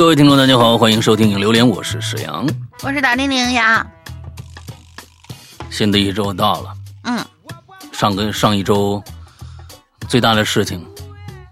[0.00, 2.48] 哎，各位听众，大家好，欢迎收听《影榴莲》，我是沈阳，
[2.82, 3.86] 我是大玲玲呀。
[5.68, 6.72] 新的一周到了，
[7.02, 7.22] 嗯，
[7.92, 9.02] 上个上一周
[10.08, 10.82] 最大的事情，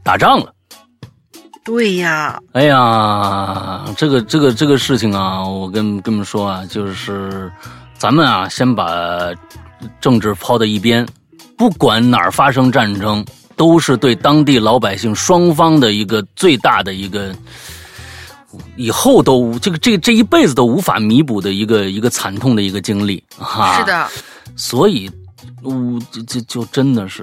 [0.03, 0.51] 打仗了。
[1.63, 7.53] 对呀，哎呀，这个这个这个事情啊，我跟跟你们说啊，就是
[7.99, 9.31] 咱们啊，先把
[10.01, 11.07] 政治抛到一边，
[11.59, 13.23] 不管哪儿发生战争，
[13.57, 17.35] 都是对当地老百姓双方的一个最大的一个，
[18.77, 23.79] 以后都这个这这一辈子都无法弥补的一个一个惨痛的一个经历哈。
[23.79, 24.09] 是的，
[24.57, 25.11] 所以，
[25.63, 25.73] 我，
[26.11, 27.23] 这这就真的是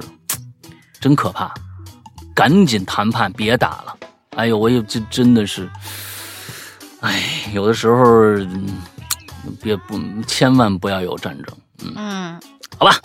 [0.99, 1.53] 真可怕，
[2.33, 3.97] 赶紧谈判，别打了。
[4.35, 5.69] 哎呦，我也这真的是，
[6.99, 8.03] 哎，有的时候，
[8.38, 8.67] 嗯
[9.61, 11.57] 别不，千万不要有战争。
[11.83, 12.41] 嗯，嗯
[12.78, 13.00] 好吧，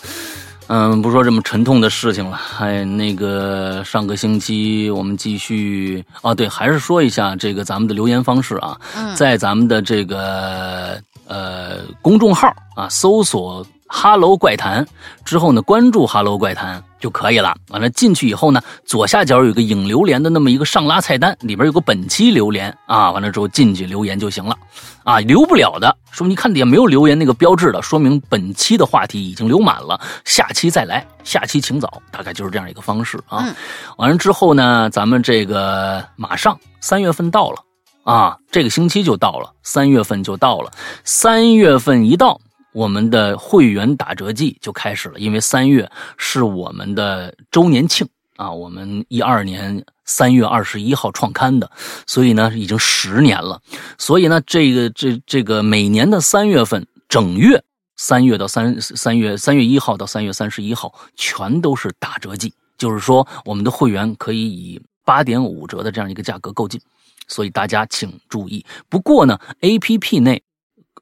[0.72, 2.40] 嗯，不说这么沉痛的事情了。
[2.60, 14.86] 哎，那个上个星期我们继续啊，对，还是说一下这个咱们的留言方式啊，嗯，在咱们的这个呃公众号啊，搜索“哈喽怪谈”
[15.26, 17.54] 之后呢，关注“哈喽怪谈”就可以了。
[17.70, 24.56] 完了进去以后呢，左下角有个影榴莲的那么一个上拉菜单，里边有个本期留言啊，完了之后进去留言就行了。
[25.02, 33.42] 啊，留不了的，说明你看底下没有留言那个标志的，说明本期的话题已经留满了，下期再来，下期请早，大概就是这样一个方式啊。
[33.44, 33.54] 嗯
[33.96, 37.56] 完了之后呢，咱们这个马上三月份到了
[38.04, 40.70] 啊，这个星期就到了，三月份就到了，
[41.02, 42.40] 三月份一到。
[42.72, 51.70] 我们的会员打折季就开始了，因为三月是我们的周年庆啊，我们一二年三月二十一号创刊的，
[52.06, 53.60] 所以呢已经十年了。
[53.98, 57.62] 所以呢，这个这这个每年的三月份整月，
[57.96, 66.80] 三月到三三月三月一号到三月三十一号，全都是打折季，就是说我们的会员可以以八点五折的这样一个价格购进，
[67.26, 68.64] 所以大家请注意。
[68.88, 70.40] 不过呢，A P P 内。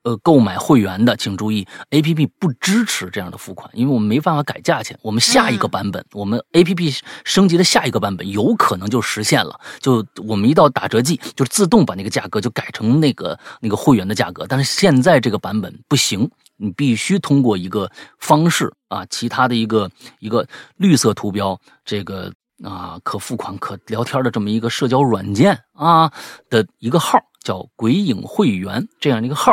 [0.03, 4.99] 呃，购买会员的请注意，A P P 不支持这样的付款，因为我们没办法改价钱。
[5.03, 6.95] 我们下一个版本，我们 A P P
[7.25, 14.47] 升级的下一个版本有可能就实现了，就我们一到打折季，就自动把那个价格就改成那个那个会员的价格。
[14.49, 22.33] 但是现在这个版本不行，你必须通过一个方式啊，其他的一个一个绿色图标，这个
[22.63, 26.13] 啊可付款可聊天的这么一个社交软件啊
[26.49, 29.53] 的一个号，叫“鬼影会员”这样的一个号。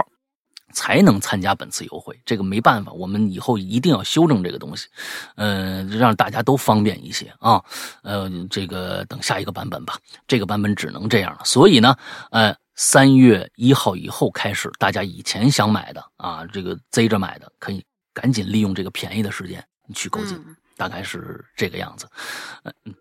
[0.75, 4.87] 才能参加本次优惠，这个没办法，我们以后一定要修正这个东西，
[5.35, 7.63] 呃，让大家都方便一些啊，
[8.03, 9.97] 呃，这个等下一个版本吧，
[10.27, 11.39] 这个版本只能这样了。
[11.45, 11.95] 所以呢，
[12.29, 17.81] 呃，三月一号以后开始，大家以前想买的啊，这个贼着买的，可以
[18.13, 22.05] 赶紧利用这个便宜的时间去购进，嗯大概是这个样子。
[22.63, 22.93] 嗯，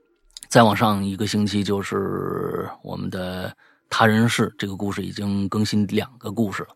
[0.48, 3.52] 再往上一个星期就是我们的。
[3.96, 6.70] 他人事这个故事已经更新两个故事了，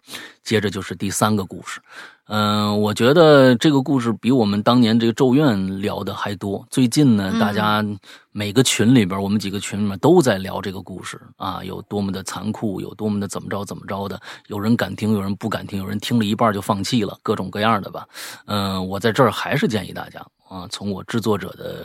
[0.44, 1.80] 接着就是第三个故事。
[2.26, 6.64] 嗯、我觉得这个故事比我们当年这个《咒怨》聊的还多。
[6.70, 7.84] 最近呢，嗯大家
[8.30, 14.20] 每个群里边，我们几个群里面都在聊这个故事啊，有多么的残酷，有多么的怎么着怎么着的。
[14.46, 18.06] 有人敢听，有人不敢听，有人听了一半就放弃了，各种各样的吧。
[18.46, 21.84] 嗯、我在这儿还是建议大家啊，从我制作者的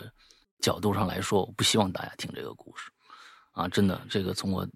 [0.62, 2.92] 角度上来说，我不希望大家听这个故事。
[3.54, 4.68] 啊，真的，这个从我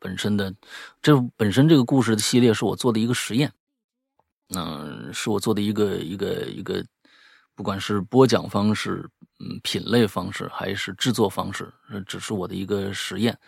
[0.00, 0.52] 本身的，
[1.00, 3.52] 这本身这个故事的系列是我做的一个实验，
[4.48, 6.84] 嗯、是我做的一个一个一个，
[7.54, 11.72] 不管是播讲方式、嗯品类方式，还是制作方式，
[12.06, 13.38] 只是我的一个实验，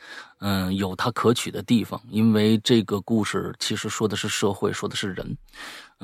[0.41, 5.37] 嗯，有它可取的地方，因为这个故事其实说的是社会，说的是人，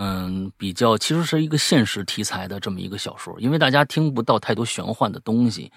[0.01, 5.73] 嗯，比较其实是一个现实题材的这么一个小说，因为大家听不到太多玄幻的东西，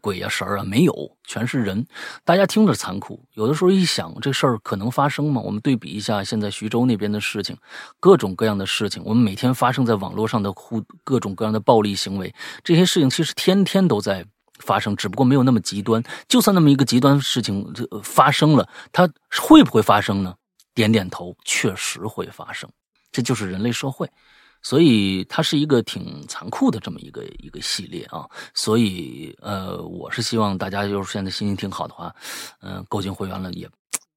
[0.00, 1.84] 鬼呀、神啊没有，全是人。
[2.24, 5.40] 大家听着残酷，有的时候一想这事儿可能发生吗？
[5.40, 7.56] 我们对比一下现在徐州那边的事情，
[7.98, 12.32] 各种各样的事情，我们每天发生在网络上的互各种各样的暴力行为，
[12.62, 14.24] 这些事情其实天天都在
[14.60, 16.00] 发生，只不过没有那么极端。
[16.28, 17.74] 就算那么一个极端事情
[18.04, 19.10] 发生了，它
[19.42, 20.32] 会不会发生呢？
[20.74, 22.70] 点点头，确实会发生。
[23.14, 24.10] 这就是人类社会，
[24.60, 28.28] 所以它是一个挺残酷的这么一个一个系列啊。
[28.54, 32.12] 所以呃，我是希望大家就是现在心情挺好的话，
[32.60, 33.70] 嗯、购进会员了也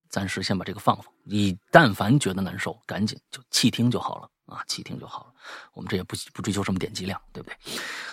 [0.09, 1.05] 暂时先把这个放放。
[1.23, 5.33] 你但凡觉得难受，赶紧就弃听就好了啊，弃听就好了。
[5.75, 7.55] 我们这也不不追求什么点击量，对不对？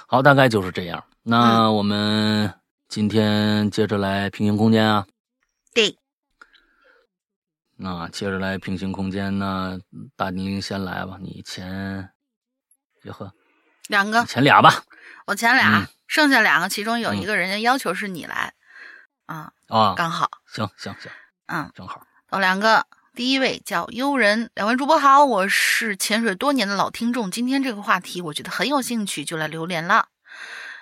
[0.06, 1.02] 好，大概就是这样。
[1.22, 2.52] 那我们
[2.90, 5.06] 今天接着来平行空间啊。
[5.72, 5.96] 对，
[7.76, 9.79] 那接着来平行空间呢，
[10.17, 12.11] 大宁先来吧，你前，
[13.03, 13.32] 哟呵，
[13.88, 14.85] 两个，前俩吧。
[15.26, 18.55] 我前俩，嗯剩下两个，其中有嗯一个人家要求是你来，
[19.26, 20.31] 啊，啊，刚好。
[20.47, 21.11] 行行行，
[21.47, 22.06] 嗯，正好。
[22.31, 30.09] 有两个，第一位叫悠人，两位主播好，我是潜水多年的老听众，今天这个话题我觉得很有兴趣，就来留言了。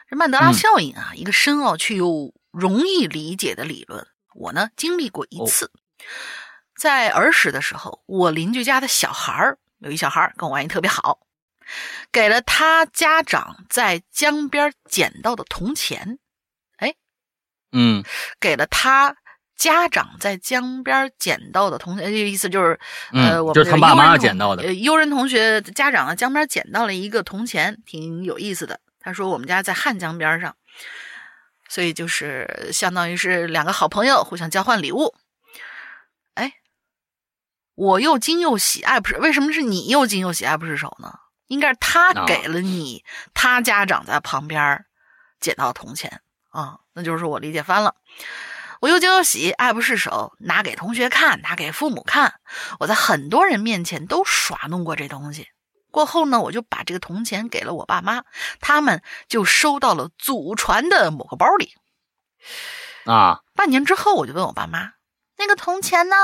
[0.09, 5.71] 这曼德拉效应啊，一个深奥却又容易理解的理论，我呢经历过一次。
[6.83, 11.21] 在儿时的时候，我邻居家的小孩儿有一小孩儿跟我关系特别好，
[12.11, 16.19] 给了他家长在江边捡到的铜钱，
[16.79, 16.93] 哎，
[17.71, 18.03] 嗯，
[18.41, 19.15] 给了他
[19.57, 22.81] 家长在江边捡到的铜钱，这个意思就是，
[23.13, 28.81] 呃，嗯我就是他爸妈捡到的呃，悠人同学家长呢，江边捡到了一个铜钱，挺有意思的。
[28.99, 30.57] 他说我们家在汉江边上，
[31.69, 35.15] 所以就是相当于是两个好朋友互相交换礼物。
[37.73, 39.17] 哎，我又惊又喜，爱不释。
[39.19, 41.19] 为什么是你又惊又喜，爱不释手呢？
[41.47, 43.05] 应该是他啊给了你，
[43.35, 44.85] 他家长在旁边
[45.41, 47.95] 捡到铜钱啊，那就是我理解翻了。
[48.81, 52.41] 我又惊又喜，爱不释手，拿给同学看，拿给父母看。
[52.81, 55.49] 我在很多人面前都耍弄过这东西。
[55.91, 58.25] 过后呢，我就把这个铜钱给了我爸妈，
[58.61, 61.75] 他们就收到了祖传的某个包里。
[63.05, 64.95] 啊，半年之后，我就问我爸妈
[65.37, 66.17] ：“那个铜钱呢？”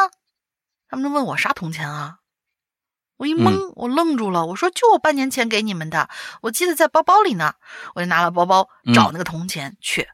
[0.89, 2.19] 他们都问我啥铜钱啊？
[3.17, 4.47] 我一懵，我愣住了。
[4.47, 6.09] 我说：“就我半年前给你们的，
[6.43, 7.55] 我记得在包包里呢。”
[7.95, 10.09] 我就拿了包包找那个铜钱，却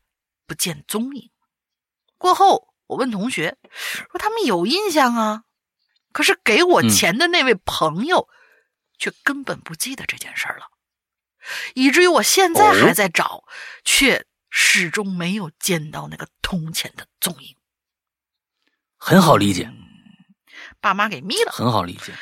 [0.47, 1.31] 不见踪影。
[2.19, 5.45] 过后，我问同学说：“他们有印象啊，
[6.13, 8.29] 可是给我钱的那位朋友。
[8.97, 10.71] 却根本不记得这件事儿了，
[11.75, 13.45] 以至于我现在还在找，哦、
[13.85, 17.57] 却始终没有见到那个铜钱的踪影。
[18.97, 19.69] 很好理解，
[20.87, 22.13] 爸妈给眯了，很好理解。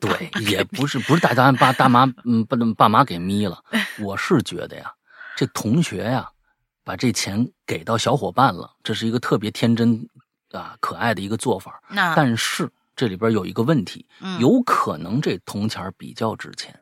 [0.00, 3.58] 对，也不是不是大家爸大妈嗯爸爸妈给眯了，
[4.00, 4.92] 我是觉得呀，
[5.34, 6.30] 这同学呀
[6.84, 10.06] 把这钱给到小伙伴了，这是一个特别天真
[10.52, 11.82] 啊可爱的一个做法。
[11.88, 12.70] 那但是。
[12.96, 16.72] 这里边有一个问题，嗯、有可能这铜钱比较值钱，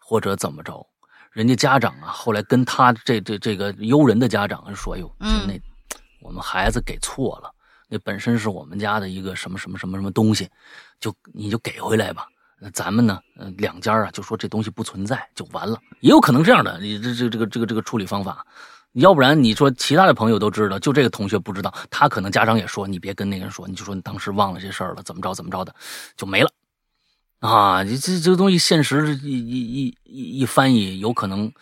[0.00, 0.84] 或者怎么着？
[1.30, 5.54] 人家家长啊，后来跟他这这这个悠人的家长说：“哟，嗯、那
[6.20, 7.53] 我们孩子给错了，
[7.94, 10.50] 那本身是我们家的一个什么什么什么什么东西，
[10.98, 12.26] 就你就给回来吧。
[12.58, 15.78] 那咱们呢，呃，两家啊就说这东西不存在就完了。
[16.00, 18.44] 也有可能这样的，你这这这个这个这个处理方法。”
[18.94, 25.74] 要不然你说其他的朋友都知道，就这个同学不知道，他可能家长也说你别跟那个人说，你就说你当时忘了这事儿了，怎么着怎么着的，
[26.16, 26.50] 就没了
[27.40, 27.82] 啊！
[27.82, 31.52] 这这这东西现实一一一一翻译，有可能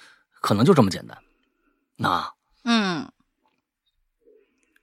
[0.43, 1.17] 可能就这么简单。
[1.97, 2.31] 那
[2.65, 3.11] 嗯，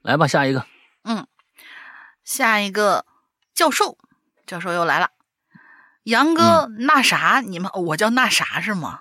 [0.02, 0.66] 来吧，下一个，
[1.04, 1.28] 嗯，
[2.30, 3.08] 下一个
[3.56, 3.98] 教授，
[4.46, 5.10] 教授又来了，
[6.04, 9.00] 杨哥，嗯、那啥，你们我叫那啥是吗？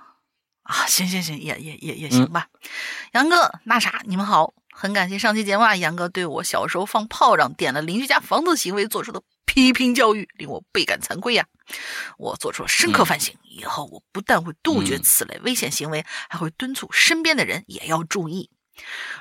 [0.62, 2.48] 啊，行行行，也也也也行吧。
[2.54, 2.70] 嗯、
[3.12, 11.52] 杨哥，那啥，你们好，很感谢上期节目啊，杨哥对我小时候放炮仗、点了邻居家房子行为做出的批评教育，令我倍感惭愧呀、啊。
[12.16, 18.50] 我做出了深刻反省，嗯、以后我不但会杜绝此类危险行为，还会敦促身边的人也要注意。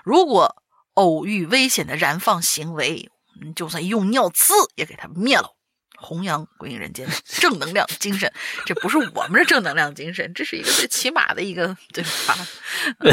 [0.05, 0.63] 如果
[0.93, 3.11] 偶遇危险的燃放行为，
[3.55, 5.53] 就算用尿呲也给它灭了。
[5.99, 8.31] 弘扬归隐人间 正能量精神，
[8.67, 12.37] 这不是我们的正能量精神，这是一个最起码的一个对吧？
[12.99, 13.11] 对，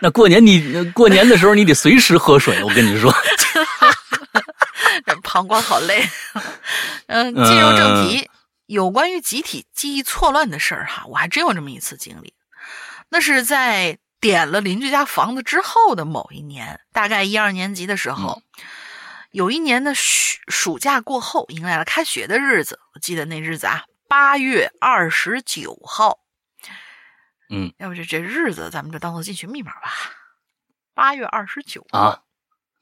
[0.00, 3.14] 那过年你过年的时候你得随时喝水，我跟你说。
[5.06, 6.04] 这膀胱好累。
[7.06, 8.28] 嗯，进入正题，
[8.66, 12.34] 有关于集体记忆错乱的事儿哈，我还真有这么一次经历。
[13.10, 18.42] 那是在点了邻居家房子之后的某一年，大概一二年级的时候。
[18.58, 18.64] 嗯
[19.34, 22.78] 有一年的暑暑假过后，迎来了开学的日子。
[22.94, 26.20] 我记得那日子啊，八月二十九号。
[27.50, 29.90] 嗯，要不这这日子咱们就当做进群密码吧。
[30.94, 32.22] 八月二十九啊，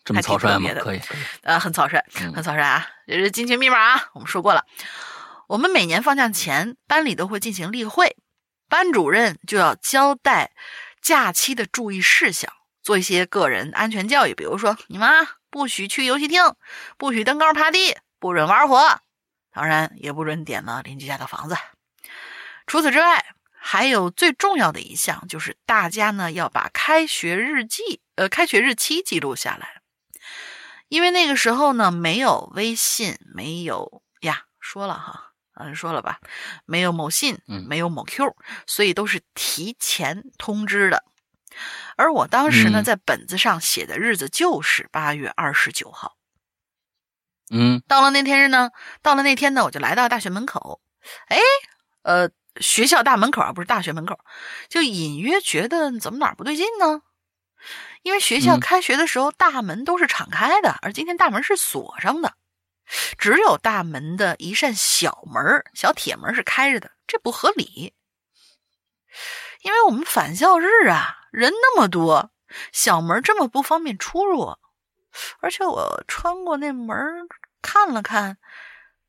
[0.05, 1.21] 这么草率吗可以，可以。
[1.41, 2.87] 呃，很草率，嗯很草率啊！
[3.07, 4.67] 这是进群密码啊，我们说过了。
[5.49, 8.19] 我们每年放假前，班里都会进行例会，
[8.69, 10.53] 班主任就要交代
[11.01, 16.43] 假期的注意事项，做一些个人安全教育，比如说你们啊，不许去游戏厅，
[16.99, 19.01] 不许登高爬低，不准玩火，
[19.53, 21.57] 当然也不准点了邻居家的房子。
[22.67, 29.83] 除此之外，还有最重要的一项，就是大家呢要把开学日记，呃，开学日期记录下来。
[30.89, 36.21] 因为那个时候呢，没有微信，没有呀，说了哈，嗯，说了吧，
[36.65, 38.37] 没有某信，嗯没有某 Q，
[38.67, 41.05] 所以都是提前通知的。
[41.97, 46.17] 而我当时呢，嗯在本子上写的日子就是八月二十九号。
[47.51, 48.71] 嗯到了那天日呢，
[49.03, 50.81] 到了那天呢，我就来到大学门口，
[51.29, 51.39] 哎，
[52.03, 54.19] 呃，学校大门口啊，不是大学门口，
[54.69, 57.03] 就隐约觉得怎么哪儿不对劲呢？
[58.03, 62.35] 因为学校嗯开学的时候大门都是敞开的，而今天大门是锁上的，
[63.19, 67.95] 只有大门的一扇小门儿小铁门是开着的，这不合理。
[69.63, 72.31] 因为我们返校日啊，人那么多，
[72.73, 74.59] 小门这么不方便出入，
[75.41, 76.97] 而且我穿过那门
[77.63, 78.39] 看了看，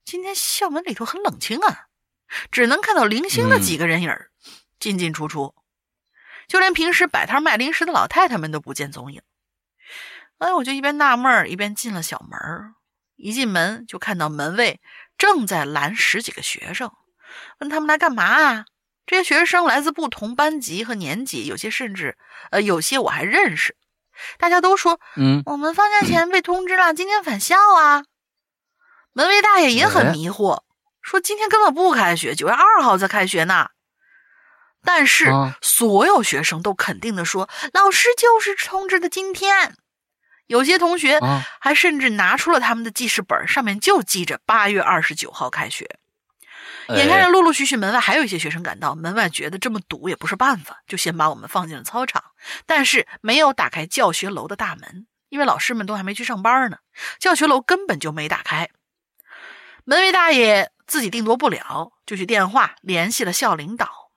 [0.05, 1.88] 今天校门里头很冷清啊，
[2.51, 4.29] 只能看到零星的几个人影儿、
[4.79, 5.55] 进进出出，
[6.48, 9.22] 就连平时摆摊卖零食的老太太们都不见踪影。
[10.38, 12.75] 哎，我就一边纳闷儿，一边进了小门儿。
[13.15, 14.81] 一进门就看到门卫
[15.17, 16.91] 正在拦十几个学生，
[17.60, 18.65] 问他们来干嘛啊？
[19.05, 22.17] 这些学生来自不同班级和年级，有些甚至，
[22.51, 23.75] 呃，有些我还认识。
[24.38, 28.03] 大家都说嗯，我们放假前被通知了，今天返校啊。
[29.12, 30.63] 门卫大爷也很哎迷惑，
[31.01, 33.69] 说今天根本不开学，九月二号才开学呢。
[34.86, 39.75] 但是、啊所有学生都肯定的说，老师就是通知的今天。
[40.48, 46.00] 有些同学啊还甚至拿出了他们的记事本，上面就记着八月二十九号开学。
[46.90, 52.24] 眼看着哎陆陆续续门外还有一些学生赶到，门外觉得这么堵也不是办法，就先把我们放进了操场，
[52.66, 56.78] 但是没有打开教学楼的大门，因为老师们都还没去上班呢，
[57.20, 58.70] 教学楼根本就没打开。
[59.86, 64.12] 门卫大爷自己定夺不了，就去电话联系了校领导。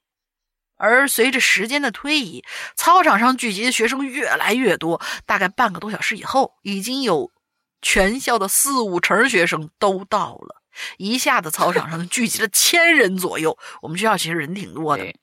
[0.78, 2.44] 而随着时间的推移，
[2.75, 7.32] 操场上聚集的学生越来越多，大概半个多小时以后，已经有
[7.80, 10.55] 全校的四五成学生都到了。
[10.99, 15.14] 一下子操场上聚集了千人左右，我们学校其实人挺多的，哎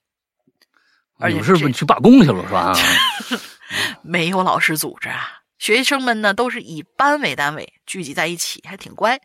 [1.20, 2.74] 而且你是不这是去罢工去了是吧？
[4.04, 5.40] 没有老师组织啊。
[5.60, 9.22] 学生们呢都是以班为单位聚集在一起，还挺乖。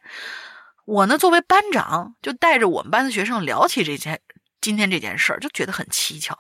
[0.85, 4.21] 我呢作为班长，就带着我们班的学生聊起这件
[4.61, 6.39] 今天这件事儿，就觉得很蹊跷。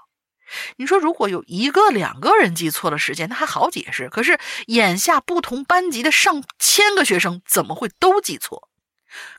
[0.76, 4.09] 你说，如果有一个两个人记错了时间，那还好解释。
[4.09, 8.68] 可是眼下不同班级的上千个学生，怎么会都记错？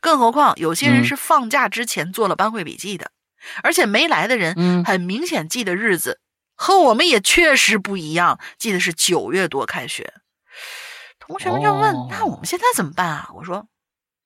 [0.01, 3.11] 更何况有些人嗯是放假之前做了班会笔记的，
[3.63, 6.19] 而且没来的人嗯很明显记的日子
[6.55, 10.13] 和我们也确实不一样，记得是九月多开学。
[11.19, 13.67] 同学们就问：“哦那我们现在怎么办啊？”我说：“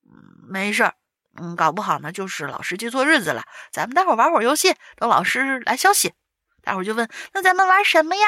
[0.08, 0.14] 嗯，
[0.50, 0.94] 没事儿，
[1.36, 3.44] 嗯，搞不好呢就是老师记错日子了。
[3.72, 6.14] 咱们待会儿玩会儿游戏，等老师来消息。”
[6.64, 8.26] 大伙儿就问：“那咱们玩什么呀？”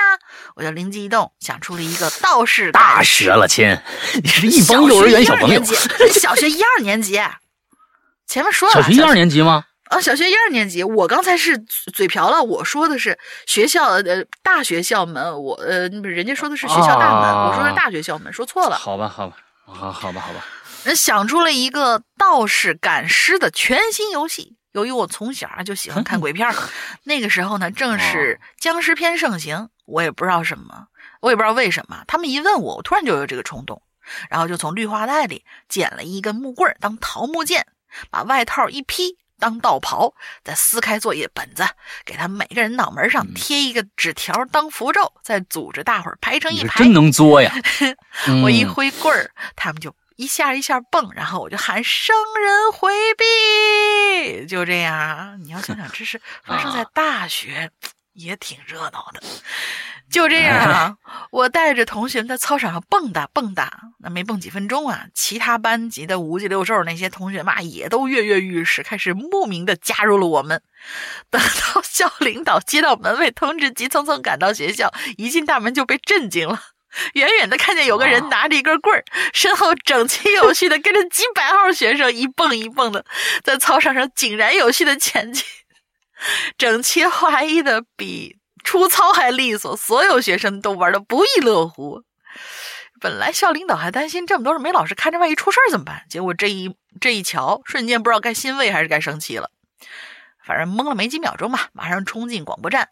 [0.55, 3.77] 我就灵机一动，想出了一个道士大学了，亲，
[4.21, 5.63] 你是一帮幼儿园小朋友，
[6.11, 7.19] 小学一二年级。
[8.27, 9.65] 前面说了，小学一二年级吗？
[9.85, 10.83] 啊，小学一二年级。
[10.83, 18.75] 我刚才是嘴嘴瓢了，我说的是学校呃大学校门，我呃人家说的是学校大门，啊我说的是大学校门，说错了。
[18.77, 20.43] 好吧，好吧，好，好吧，好吧。
[20.83, 24.55] 人想出了一个道士赶尸的全新游戏。
[24.75, 26.53] 由于我从小就喜欢看 鬼片儿，
[27.03, 30.87] 那个时候呢正是僵尸片盛行，我也不知道什么，
[31.21, 33.81] 我也不知道为什么，他们一问我，我突然就有这个冲动，
[34.29, 37.65] 然后就从绿化带里捡了一根木棍儿当桃木剑，
[38.11, 40.13] 把外套一披当道袍，
[40.43, 41.65] 再撕开作业本子，
[42.03, 46.83] 给他们每个人脑门上贴一个纸条当符咒，再组织大伙儿排成一排。
[46.83, 47.53] 真能作呀！
[48.43, 55.35] 我一嗯挥棍儿，他们就一下一下蹦，然后我就喊“生人回避”，就这样啊。
[55.41, 57.69] 你要想想，这是 发生在啊大学，
[58.13, 59.21] 也挺热闹的。
[60.09, 60.97] 就这样啊，
[61.31, 63.67] 我带着同学们在操场上蹦跶蹦跶，
[63.99, 70.61] 那没蹦几分钟啊，其他班级的五脊六兽那些同学嘛，也都跃跃欲试，开始慕名的加入了我们。
[71.31, 76.61] 等到校领导接到门卫通知，急匆匆赶到学校，一进大门就被震惊了。
[77.13, 83.05] 远远的看见有个人拿着一根棍儿，身后整齐有序的跟着几百号学生一蹦一蹦的
[83.43, 85.43] 在操场上井然有序的前进，
[86.57, 92.03] 整齐划一的比出操还利索，所有学生都玩的不亦乐乎。
[93.01, 96.03] 本来校领导还担心这么多人没老师看着，万一出事儿怎么办？
[96.09, 99.51] 结果这一这一瞧，瞬间不知道该欣慰还是该生气了。
[100.45, 102.89] 反正懵了没几秒钟吧，马上冲进广播站，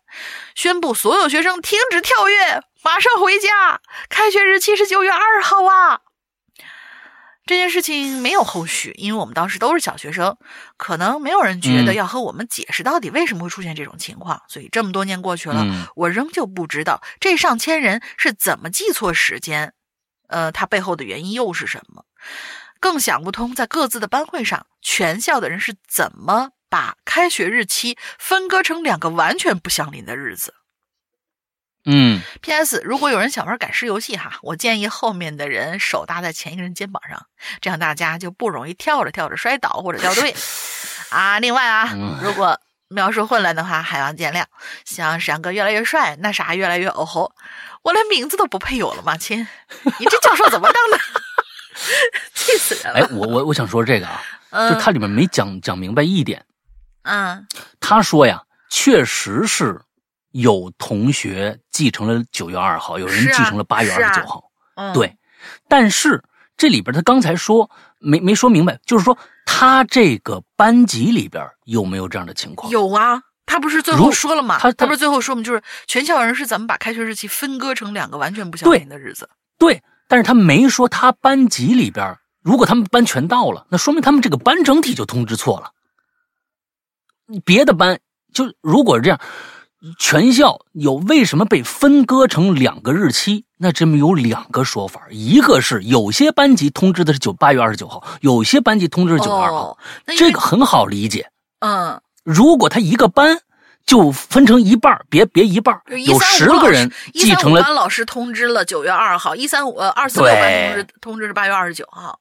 [0.56, 3.80] 宣布所有学生停止跳跃，马上回家。
[4.10, 6.02] 开学日期是九月二号啊！
[7.46, 10.38] 这件事情没有后续，因为我们当时都是小学生，
[10.78, 19.74] 可能没有人觉得嗯要和我们解释到底为什么会出现这种情况，所以这么多年过去了，嗯我仍旧不知道这上千人是怎么记错时间，
[20.30, 22.06] 呃，它背后的原因又是什么？
[22.80, 30.56] 更想不通，在各自的班会上，全校的人是怎么把开学日期分割成两个完全不相邻的日子。
[31.86, 32.82] 嗯，P.S.
[32.84, 37.27] 如果有人想玩赶尸游戏哈，我建议后面的人手搭在前一个人肩膀上，
[37.62, 40.34] 这样大家就不容易跳着跳着摔倒或者掉队
[41.13, 41.38] 啊。
[41.38, 44.44] 另外啊嗯，如果描述混乱的话，还望见谅。
[44.84, 47.36] 想闪哥越来越帅，那啥越来越哦吼，
[47.84, 49.15] 我连名字都不配有了吗？
[49.15, 49.48] 亲，
[50.00, 50.98] 你这教授怎么当的？
[52.34, 53.00] 气死人了！
[53.00, 56.44] 哎，我我我想说这个啊，就嗯它里面没讲讲明白一点。
[57.04, 57.46] 嗯
[57.80, 59.80] 他说呀，确实是
[60.32, 64.44] 有同学继承了九月二号，有人继承了八月二十九号。
[64.76, 65.16] 嗯，对，
[65.68, 66.24] 但是
[66.58, 67.70] 这里边他刚才说
[68.00, 72.72] 没没说明白，就是说他这个班级里边有没有这样的情况？
[72.72, 73.22] 有啊。
[73.46, 74.58] 他不是最后说了吗？
[74.58, 75.44] 他他不是最后说吗？
[75.44, 79.30] 就是全校人是咱们把开学日期分割成两个完全不相对同的日子？
[79.60, 85.72] 对，但是他没说他班级里边，如果他们班全到了，那说明他们这个班整体就通知错了。
[87.46, 88.00] 别的班
[88.34, 89.20] 就如果这样，
[90.00, 93.46] 全校有为什么被分割成两个日期？
[93.58, 99.77] 那这么有两个说法，一个是有些班级通知的是九八月二十九号，有些班级通知是九月二号，
[100.18, 101.30] 这个很好理解。
[101.60, 103.39] 嗯，如果他一个班
[103.86, 112.20] 就分成一半儿，别别一半儿，有十135老师个人一三五继承了班老师通知了九月二号，一三五呃二四六班通知通知是八月二十九号。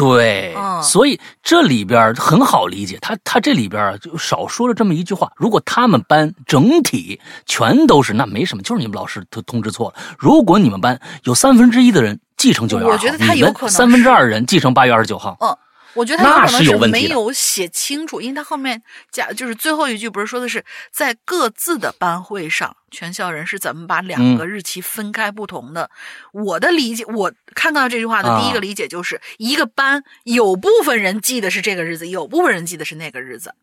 [0.00, 5.30] 对，嗯所以这里边很好理解，他他这里边儿就少说了这么一句话。
[5.36, 10.02] 如果他们班整体全都是，那没什么，就是你们老师他通知错了。
[10.18, 15.36] 如果你们班有三分之一的人继承九月二号，我觉得他有可能是三分之二人继承八月二十九号。
[15.40, 15.54] 嗯，
[15.94, 18.80] 我觉得他有可能有问题的没有写清楚，因为他后面
[19.10, 25.90] 加就是最后一句不是说的是在各自的班会上，全校人是怎么把两嗯个日期分开不同的。
[26.32, 33.54] 我的理解，我看到这句话的第一啊个理解就是，一个班有部分人记得是这个日子，有部分人记得是那个日子。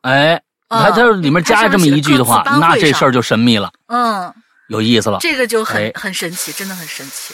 [0.00, 4.34] 哎，他嗯他里面加这么一句的话那这事儿就神秘了，嗯，
[4.68, 5.18] 有意思了。
[5.20, 7.32] 这个就很、哎很神奇，真的很神奇。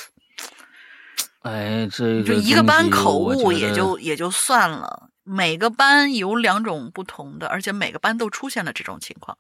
[1.40, 9.37] 哎，这个就一个班口误也就也就算了，每个班有两种不同的，而且每个班都出现了这种情况，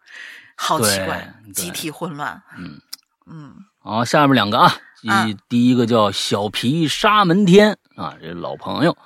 [0.56, 2.42] 好奇怪，集体混乱。
[2.56, 2.80] 嗯。
[3.26, 3.54] 嗯。
[3.82, 4.72] 好，下面两个啊，
[5.08, 8.96] 啊第第一个叫小皮沙门天啊，这老朋友，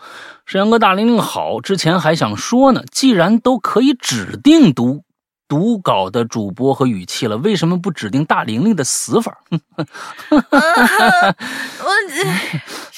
[0.47, 5.05] 沈阳哥大玲玲好，之前还想说呢，既然都可以指定读
[5.49, 9.39] 读稿的主播和语气了，为什么不指定大玲玲的死法？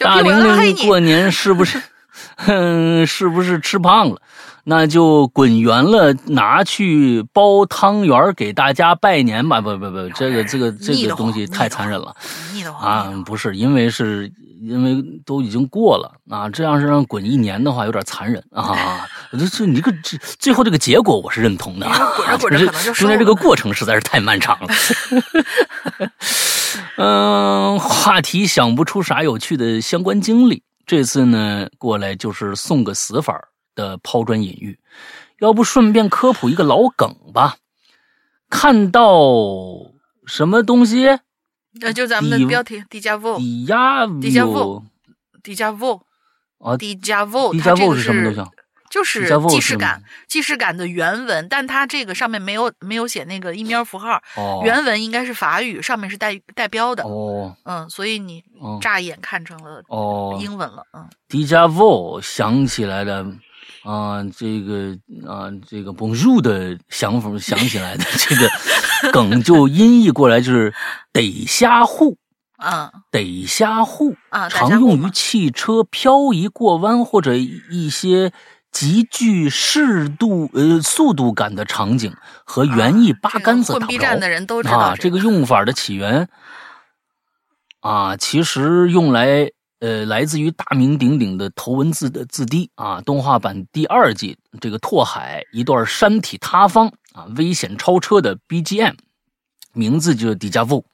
[0.00, 1.80] 大玲玲过年是不是？
[2.46, 4.20] 嗯， 是不是吃胖了？
[4.68, 9.60] 那就滚圆了，拿去包汤圆给大家拜年吧！
[9.60, 12.12] 不不不，这个这个这个东西太残忍了。
[12.80, 14.28] 啊，不是，因为是
[14.60, 19.06] 因为都已经过了啊，这样是让滚一年的话有点残忍啊。
[19.36, 24.68] 这这你这个这最后这个结果我是认同的啊，滚着滚着只是可能就中间这个过程实在是太漫长了。
[26.96, 34.78] 嗯，话题想不出啥有趣的相关经历，这次呢过来就是送个死法的抛砖引玉，
[35.40, 37.56] 要不顺便科普一个老梗吧？
[38.48, 39.04] 看到
[40.26, 41.18] 什么东西？
[41.80, 44.84] 那，就咱们的标题迪迦沃，迪亚迪迦沃有
[45.42, 46.00] 迪迦沃，
[46.58, 48.48] 啊，迪迦沃，迪迦沃它这个是什么东西啊？
[48.96, 57.54] 就是迪迦沃是既视感，既视感的原文，但它这个上面没有没有写那个音标符号，哦，原文应该是法语，上面是带带标的，哦。
[57.64, 63.26] 嗯，所以你哦乍一眼看成了哦，英文了，嗯，迪迦沃想起来的
[63.82, 64.96] 啊、这个
[65.30, 68.48] 啊、这个 bonjour 的想法想起来的这个
[69.12, 70.72] 梗就音译过来就是
[71.12, 72.16] 得瞎户。
[72.56, 78.32] 啊得瞎户啊，大常用于汽车漂移过弯或者一些
[78.76, 82.12] 极具适度呃速度感的场景，
[82.44, 83.98] 和园艺八竿子打不着。
[83.98, 86.28] 站的人都知道啊，这个用法的起源
[87.80, 98.96] 啊，其实用来呃来自于大名鼎鼎的头文字的字 D 啊，动画版第二季这个拓海一段山体塌方啊，危险超车的 BGM，
[99.72, 100.84] 名字就是迪迦沃。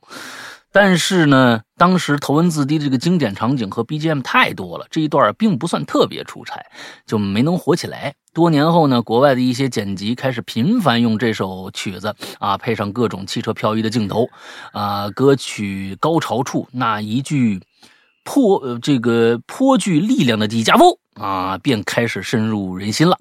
[0.73, 6.65] 但是呢，当时头文字 D 的这个经典场景和 BGM 太多了，这一段并不算特别出彩，
[7.07, 8.15] 就没能火起来。
[8.33, 14.27] 多年后呢，国外的一些剪辑开始频繁用这首曲子啊，配上各种汽车漂移的镜头，
[14.73, 17.61] 啊，歌曲高潮处那一句
[18.25, 23.19] 颇这个颇具力量的迪迦沃啊，便开始深入人心了。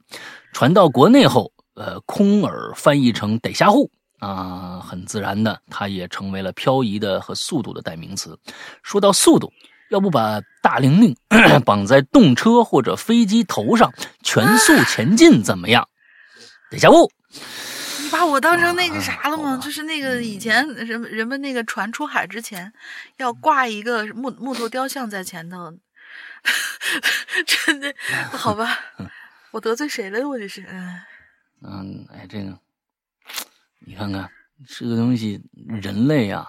[0.54, 3.92] 传到国内后，呃，空耳翻译成得瞎户。
[4.22, 8.38] 啊，很自然的，它也成为了漂移的和速度的代名词。
[8.84, 9.52] 说到速度，
[9.90, 11.16] 要不把大玲玲
[11.66, 13.92] 绑在动车或者飞机头上，
[14.24, 15.90] 全速前进怎么样？
[16.70, 17.12] 得下物。
[18.00, 19.52] 你把我当成那个啥了吗？
[19.54, 22.72] 啊就是那个以前人人们那个船出海之前
[23.18, 25.74] 要挂一个木木头雕像在前头，
[27.48, 27.94] 真的
[28.32, 28.78] 好吧？
[29.52, 30.28] 我得罪谁了？
[30.30, 31.00] 我这是，嗯
[31.64, 32.58] 嗯，哎，这个
[33.86, 34.30] 你看看，
[34.68, 35.42] 这个东西，
[35.82, 36.48] 人类啊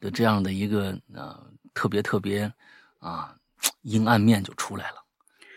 [0.00, 1.40] 的这样的一个啊
[1.72, 2.52] 特别特别
[2.98, 3.34] 啊
[3.82, 4.96] 阴暗面就出来了。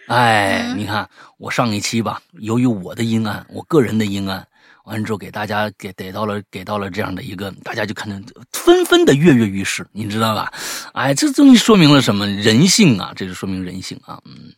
[0.08, 4.48] 哎，你看我上一期吧，由于我的阴暗，我个人的阴暗，
[4.86, 10.52] 完了之后给大家给逮到了给到了这样的一个，大家就看见纷纷的跃跃欲试，你知道吧？
[10.94, 12.26] 哎，这东西说明了什么？
[12.28, 14.20] 人性啊，这就说明人性啊。
[14.26, 14.54] 嗯，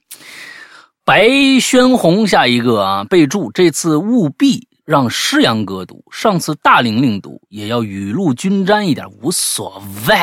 [1.03, 1.27] 白
[1.59, 10.13] 宣红下一个啊，备注这次务必让师阳哥读，上次大玲玲读，也要雨露均沾一点，无所谓，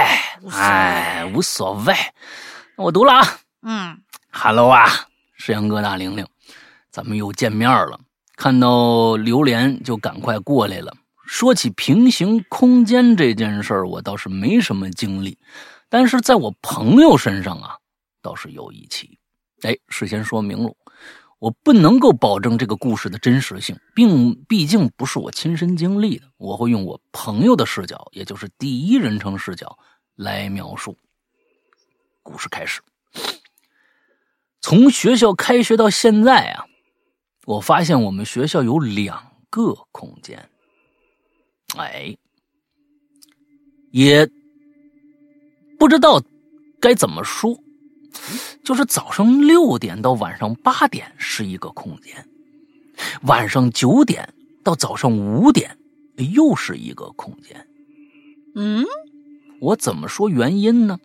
[0.50, 1.94] 哎，无所谓。
[2.76, 3.98] 我读了啊，嗯
[4.30, 4.86] ，Hello 啊。
[5.38, 6.26] 诗阳哥大玲玲，
[6.90, 7.98] 咱们又见面了。
[8.36, 10.92] 看到榴莲就赶快过来了。
[11.26, 15.38] 说起平行空间这件事儿，我倒是没什么经历，
[15.88, 17.74] 但是在我朋友身上啊，
[18.20, 19.18] 倒是有一起。
[19.62, 20.70] 哎，事先说明了，
[21.38, 26.26] 我不能够保证这个故事的真实性，并毕竟不是我亲身经历的。
[26.36, 29.78] 我会用我朋友的视角，也就是第一人称视角
[30.16, 30.96] 来描述。
[32.22, 32.80] 故事开始。
[34.60, 36.66] 从学校开学到现在啊，
[37.46, 40.50] 我发现我们学校有两个空间，
[41.76, 42.16] 哎，
[43.92, 44.28] 也
[45.78, 46.20] 不知道
[46.80, 47.56] 该怎么说，
[48.62, 52.28] 就是早上六点到晚上八点是一个空间，
[53.22, 55.78] 晚上九点到早上五点
[56.34, 57.66] 又是一个空间。
[58.54, 58.84] 嗯，
[59.60, 60.98] 我怎么说原因呢？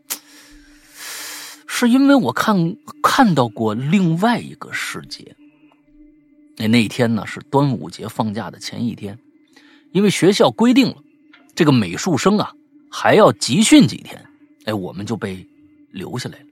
[1.68, 5.36] 是因为我看看到过另外一个世界。
[6.58, 9.18] 那那天呢是端午节放假的前一天，
[9.92, 10.98] 因为学校规定了，
[11.56, 12.54] 这个美术生啊
[12.92, 14.24] 还要集训几天，
[14.66, 15.48] 哎，我们就被
[15.92, 16.46] 留下来了。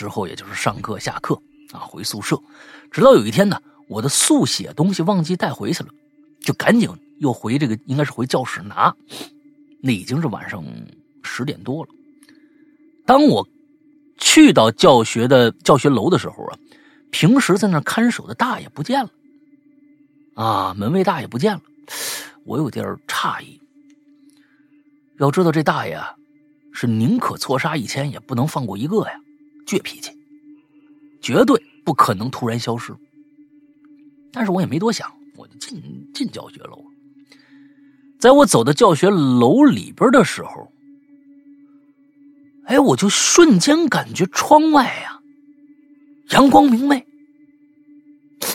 [0.00, 1.38] 之后也就是上课下课
[1.72, 2.40] 啊，回宿舍。
[2.90, 5.90] 直到有一天呢，我的速写东西忘记带回去了，
[6.40, 8.96] 就赶紧又回这个应该是回教室拿。
[9.82, 10.64] 那已经是晚上
[11.22, 11.90] 十点多了。
[13.04, 13.46] 当我。
[14.22, 16.58] 去到教学的教学楼的时候啊，
[17.10, 19.10] 平时在那看守的大爷不见了，
[20.34, 21.62] 啊，门卫大爷不见了，
[22.44, 23.58] 我有点诧异。
[25.18, 26.14] 要知道这大爷啊，
[26.70, 29.18] 是宁可错杀一千也不能放过一个呀，
[29.66, 30.10] 倔脾气，
[31.20, 32.94] 绝对不可能突然消失。
[34.32, 36.84] 但是我也没多想，我就进进教学楼。
[38.18, 40.70] 在我走到教学楼里边的时候。
[42.66, 45.20] 哎，我就瞬间感觉窗外呀，
[46.28, 47.04] 阳光明媚，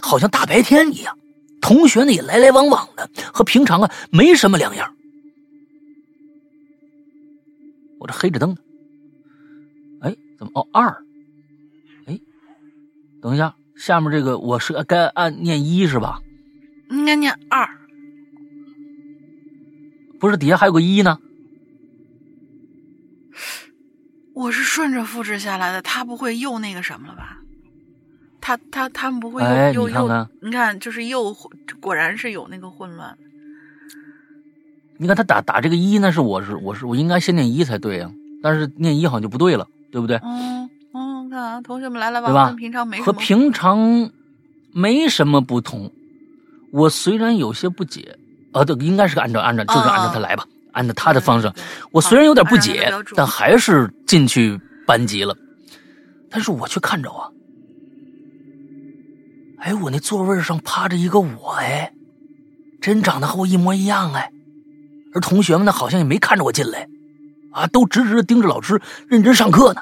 [0.02, 1.18] 好像大白天一样。
[1.60, 4.96] 同学呢也来来往往的，和平常啊没什么两样。
[8.00, 8.58] 我这黑着灯呢，
[10.38, 11.04] 怎么哦二？
[12.06, 12.19] 哎，
[13.21, 16.19] 等一下，下面这个我是该按念一是吧？
[16.89, 17.67] 应该念二，
[20.19, 21.19] 不是底下还有个一呢？
[24.34, 27.39] 我是顺着复制下来的，他不会又那个什么了吧？
[28.41, 29.41] 他他他们不会
[29.74, 30.28] 又又又？
[30.41, 31.36] 你看，就是又
[31.80, 33.17] 果然是有那个混乱。
[34.98, 38.12] 你看他打打这个一，那是我是我是我应该先念一才对呀，
[38.43, 40.18] 但是念一好像就不对了，对不对？
[40.24, 44.12] 嗯嗯，看啊，同学们来来往往，平常没和平常
[44.74, 45.90] 没什么不同。
[46.74, 48.18] 我虽然有些不解，
[48.52, 50.46] 啊，对，应该是按照按照就是按照他来吧。
[50.74, 51.50] 按照他的方式，
[51.92, 55.34] 我虽然有点不解，但还是进去班级了。
[56.30, 57.30] 但是我却看着啊，
[59.60, 61.94] 哎，我那座位上趴着一个我，哎，
[62.82, 64.30] 真长得和我一模一样，哎。
[65.14, 66.90] 而同学们呢，好像也没看着我进来，
[67.56, 69.82] 啊，都直直的盯着老师认真上课呢。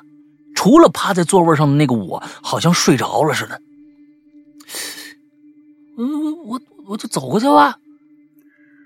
[0.54, 3.60] 除了趴在座位上的那个我，好像睡着了似的。
[5.98, 7.76] 嗯，我我就走过去吧。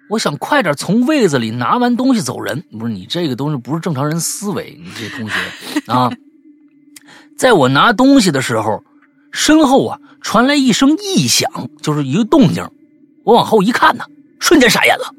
[0.10, 5.36] 我想快点从位子里拿完东西走人，不是你这个东西不是正常人思维，你这同学
[5.92, 6.10] 啊，
[7.38, 8.82] 在我拿东西的时候，
[9.34, 12.66] 身后啊传来一声异响，就是一个动静。
[13.26, 14.06] 我往后一看呢，
[14.40, 15.14] 瞬间傻眼了。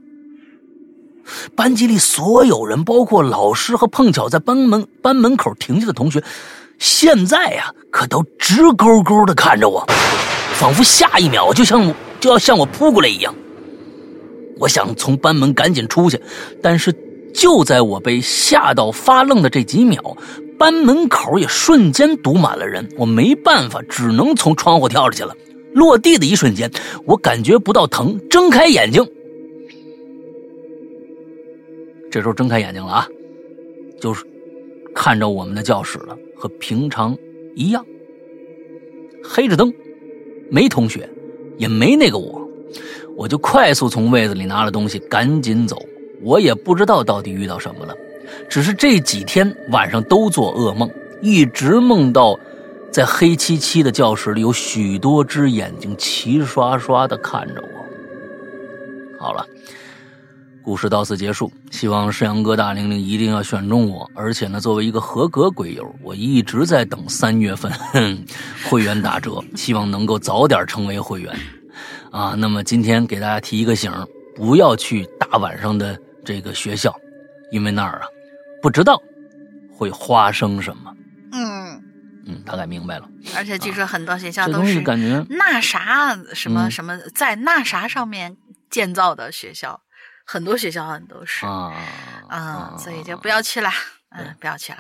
[1.55, 6.23] 班级里所有人，包括老师和碰巧在班门班门口停下的同学，
[6.79, 9.87] 现在呀可都直勾勾的看着我，
[10.55, 13.35] 仿佛下一秒就像就要向我扑过来一样。
[14.59, 16.21] 我想从班门赶紧出去，
[16.63, 16.93] 但是
[17.33, 20.17] 就在我被吓到发愣的这几秒，
[20.59, 22.89] 班门口也瞬间堵满了人。
[22.97, 25.33] 我没办法，只能从窗户跳出去了。
[25.75, 26.69] 落地的一瞬间，
[27.05, 29.07] 我感觉不到疼，睁开眼睛，
[32.11, 33.09] 这时候睁开眼睛了啊，
[34.01, 34.25] 就是
[34.95, 37.17] 看着我们的教室了，和平常
[37.55, 37.85] 一样，
[39.23, 39.73] 黑着灯，
[40.51, 41.09] 没同学，
[41.59, 42.49] 也没那个我。
[43.17, 45.77] 我就快速从位子里拿了东西，赶紧走。
[46.23, 47.95] 我也不知道到底遇到什么了，
[48.49, 50.91] 只是这几天晚上都做噩梦，
[51.21, 52.39] 一直梦到
[52.91, 59.19] 在黑漆漆的教室里有许多只眼睛齐刷刷的看着我。
[59.19, 59.47] 好了。
[60.69, 67.73] 故事到此结束，希望山羊哥大玲玲一定要选中我，而且呢，作为一个合格鬼友，我一直在等三月份
[68.69, 71.35] 会员打折，希望能够早点成为会员
[72.13, 72.35] 啊。
[72.37, 73.91] 那么今天给大家提一个醒，
[74.37, 76.95] 不要去大晚上的这个学校，
[77.51, 78.07] 因为那儿啊，
[78.61, 79.03] 不知道
[79.73, 80.93] 会发生什么。
[81.33, 81.83] 嗯
[82.27, 83.09] 嗯，大概明白了。
[83.35, 88.37] 而且据说很多学校都是感觉那啥什么嗯什么在那啥上面
[88.69, 89.81] 建造的学校，
[90.31, 91.73] 很多学校好像都是啊
[92.29, 93.71] 啊，所以就不要去了，
[94.11, 94.79] 嗯，不要去了。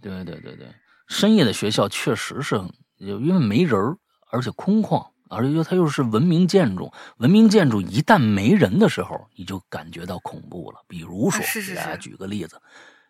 [0.00, 0.72] 对对对对，
[1.08, 2.54] 深夜的学校确实是，
[2.98, 3.96] 因为没人儿，
[4.30, 6.92] 而且空旷，而且又它又是文明建筑。
[7.16, 10.80] 文明建筑一旦没人的时候，你就感觉到恐怖了。
[10.86, 12.62] 比如说，啊是是给大家是举个例子，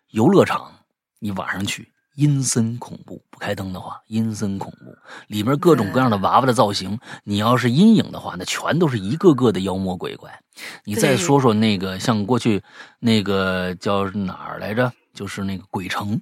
[0.07, 0.73] 游乐场，
[1.19, 10.41] 你晚上去，阴森恐怖，不开灯的话，阴森恐怖，里面各种各样的娃娃的造型，你要是阴影的话，那全都是一个个的妖魔鬼怪。
[10.83, 12.63] 你再说说那个，像过去
[12.99, 14.91] 那个叫哪儿来着？
[15.13, 16.19] 就是那个鬼城。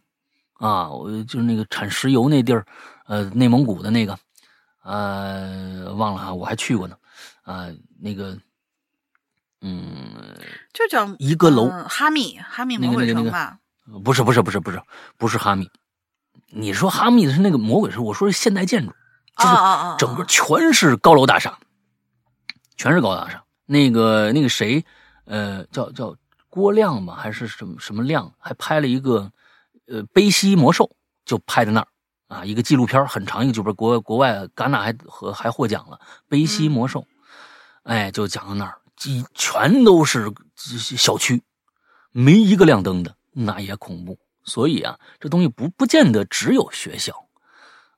[0.56, 2.66] 啊，我就是那个产石油那地儿，
[3.08, 4.18] 呃，内蒙古的那个，
[4.84, 6.98] 呃，忘了哈，我还去过呢，
[7.44, 7.68] 啊、
[8.00, 8.38] 那个，
[9.62, 10.38] 嗯，
[10.74, 13.60] 就叫一个楼嗯哈密哈密魔鬼那个那个那个城吧？
[14.04, 14.82] 不是不是不是不是
[15.18, 15.70] 不是哈密，
[16.58, 18.94] 你说哈密的是那个魔鬼城，我说是现代建筑，
[19.38, 19.56] 就是！
[19.98, 21.60] 整个全是高楼大厦，
[22.78, 23.44] 全是高楼大厦。
[23.66, 24.86] 那个那个谁，
[25.26, 26.16] 呃，叫叫
[26.50, 29.30] 郭亮吧，还是什么什么亮，还拍了一个
[29.88, 30.90] 呃悲西魔兽，
[31.26, 31.88] 就拍在那儿
[32.28, 37.06] 啊，一个纪录片很长一个纪录片，国国外戛纳还和还获奖了，悲西魔兽，
[37.84, 41.44] 哎，就讲到那儿，几全都是小区，
[42.12, 44.18] 没一个亮灯的，那也恐怖。
[44.46, 47.14] 所以啊，这东西不不见得只有学校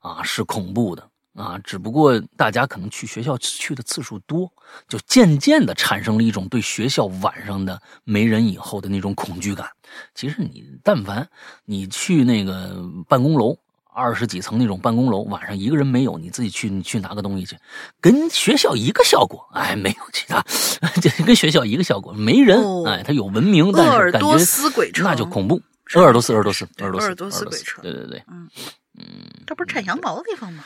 [0.00, 4.50] 啊是恐怖的啊，只不过大家可能去学校去的次数多，
[4.88, 9.68] 就渐渐的产生了一种对学校晚上的没人以后的那种恐惧感。
[10.14, 11.28] 其实你但凡
[11.64, 13.56] 你去那个办公楼。
[13.90, 17.58] 二十几层那种办公楼，晚上一个人没有，你自己去，你去拿个东西去，
[18.00, 20.40] 跟学校一个效果，哎，没有其他，
[21.02, 25.60] 这跟学校一个效果，没人，哦哎，它有文明，但鄂尔多是感觉斯鬼城那就恐怖。
[25.88, 28.48] 是鄂尔多斯，鄂尔多斯，鄂尔多斯，鄂尔多斯鬼城对对对，嗯。
[29.00, 29.04] 嗯
[29.46, 30.62] 这不是产羊毛的地方吗？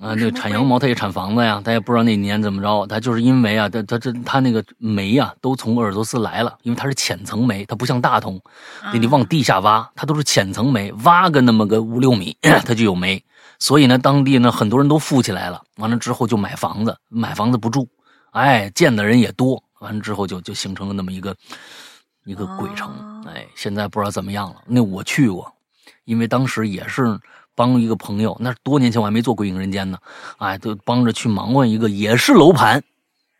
[0.00, 8.40] 啊，那个产羊毛，它也产房子呀，它也不知道那年怎么着，它就是因为啊，它它这它那个煤呀、都从鄂尔多斯来了，因为它是浅层煤，它不像大同，
[8.92, 13.22] 得你往地下挖，它都是浅层煤，挖个那么个五六米， 它就有煤，
[13.58, 17.88] 所以呢，当地呢很多人都富起来了，完了之后就买房子，买房子不住，
[18.32, 21.34] 哎，建的人也多，完了之后就就形成了那么一个
[22.26, 24.56] 一个鬼城哦，哎，现在不知道怎么样了。
[24.66, 25.50] 那我去过，
[26.04, 27.18] 因为当时也是
[27.54, 29.96] 帮一个朋友，那是多年前我还没做《鬼影人间》呢，
[30.36, 32.82] 哎，都帮着去忙活一个，也是楼盘。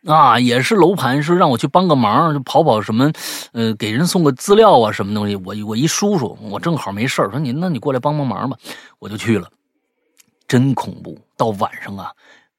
[0.06, 3.10] 啊，也是楼盘，是让我去帮个忙，就跑跑什么，
[3.50, 5.34] 呃，给人送个资料啊，什么东西。
[5.34, 8.56] 我我一叔叔，我正好没事儿说你那你过来帮帮忙吧，
[9.00, 9.50] 我就去了。
[10.46, 12.12] 真恐怖，到晚上啊，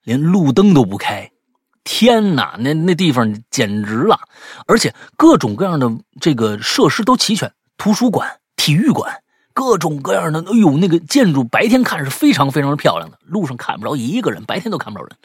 [0.03, 1.31] 连路灯都不开，
[1.89, 4.19] 天哪，那那地方简直了，
[4.67, 9.23] 而且各种各样的这个设施都齐全，图书馆、体育馆，
[9.53, 15.17] 各种各样的，哎呦，那个建筑白天看是非常非常漂亮的，路上看不着一个人，白天都看不着人，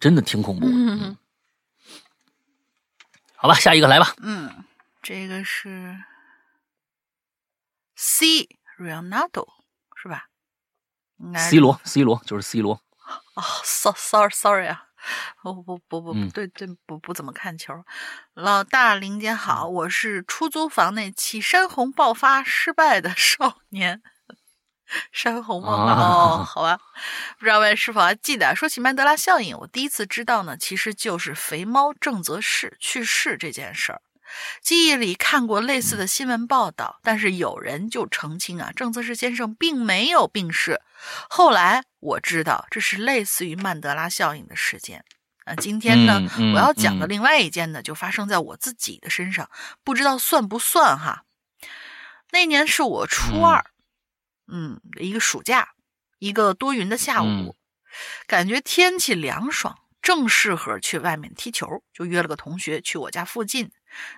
[0.00, 0.72] 真的挺恐怖的。
[0.74, 1.16] 嗯
[3.36, 4.12] 好吧，下一个来吧。
[4.22, 4.64] 嗯，
[5.02, 5.96] 这个是
[7.94, 9.46] C Ronaldo
[9.94, 10.26] 是吧
[11.36, 12.74] ？C 罗，C 罗就是 C 罗。
[13.34, 14.86] 哦，so sorry sorry 啊，
[15.42, 17.74] 我不不不不对对不不怎么看球。
[18.34, 24.02] 老大林姐好，我是出租房那期山洪爆发失败的 少年。
[25.10, 25.72] 山洪吗？
[25.72, 26.78] 啊哦，好吧，
[27.38, 28.54] 不知道各位是否还记得？
[28.54, 34.02] 说起曼德拉效应，我第一次知道呢，其实就是肥猫郑则仕去世这件事儿。
[34.62, 40.80] 记忆里看过类似的新闻报道，但是有人就澄清啊，郑则仕先生并没有病逝。
[41.28, 45.04] 后来我知道这是类似于曼德拉效应的事件。
[45.44, 49.50] 啊，今天呢，嗯嗯我要讲的嗯另外一件呢，就发生在我自己的身上，
[49.82, 51.24] 不知道算不算哈？
[52.30, 53.64] 那年是我初嗯二，
[54.46, 55.70] 嗯，一个暑假，
[56.20, 57.54] 一个多云的下午，嗯
[58.26, 63.70] 感觉天气凉爽，正适合去外面踢球，就约了个同学去我家附近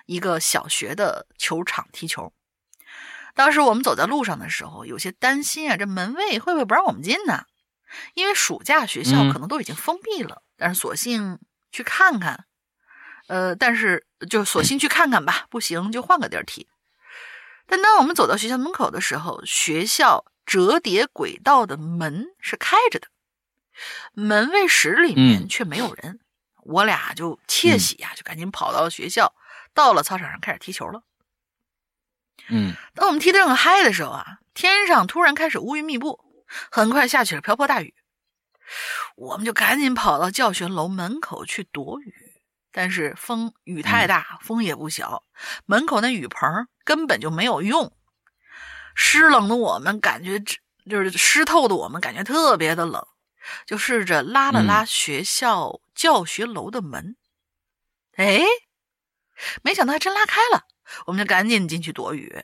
[0.05, 2.33] 一个小学的球场踢球。
[3.33, 7.45] 当时我们走在路上的时候，有些担心啊，这门卫会不会不让我们进呢？
[8.13, 11.39] 因为暑假学校嗯可能都已经封闭了，但是索性
[11.71, 12.45] 去看看。
[13.27, 16.67] 呃，但是就索性去看看吧，不行就换个地儿踢。
[17.67, 23.07] 但当我们走到学校门口的时候，学校折叠轨道的门是开着的，
[24.13, 26.19] 门卫室里面却没有人。
[26.63, 29.33] 我俩就窃喜呀，就赶紧跑到学校，
[29.75, 31.03] 到了操场上开始踢球了。
[32.49, 36.23] 嗯，当我们踢得正嗨的时候啊，天上突然开始乌云密布，
[36.71, 37.93] 很快下起了瓢泼大雨。
[39.15, 42.13] 我们就赶紧跑到教学楼门口去躲雨，
[42.71, 45.23] 但是风雨太大，风也不小，
[45.65, 47.95] 门口那雨棚根本就没有用。
[48.95, 50.39] 湿冷的我们感觉，
[50.89, 53.05] 就是湿透的我们感觉特别的冷，
[53.65, 57.15] 就试着拉了拉学校教学楼的门，
[58.15, 58.41] 哎，
[59.63, 60.65] 没想到还真拉开了。
[61.07, 62.43] 我们就赶紧进去躲雨，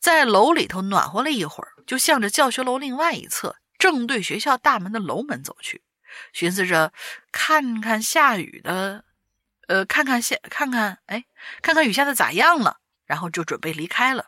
[0.00, 3.56] 在楼里头暖和了一会儿，就向着教学楼另外一侧。
[3.78, 5.84] 正对学校大门的楼门走去，
[6.32, 6.92] 寻思着
[7.30, 9.04] 看看下雨的，
[9.68, 11.26] 呃，看看下看看，哎，
[11.62, 14.26] 看看雨下的咋样了，然后就准备离开了。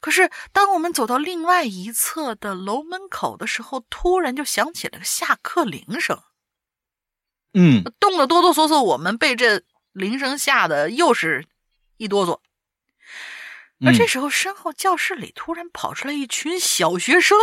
[0.00, 6.22] 可是，当我们走到另外一侧的楼门口的时候，突然就响起了个下课铃声。
[7.52, 9.62] 嗯，冻得哆哆嗦嗦，我们被这
[9.92, 11.46] 铃声吓得又是
[11.96, 12.40] 一哆嗦。
[13.84, 17.38] 而这时候，身后教室里突然跑出来一群小学生。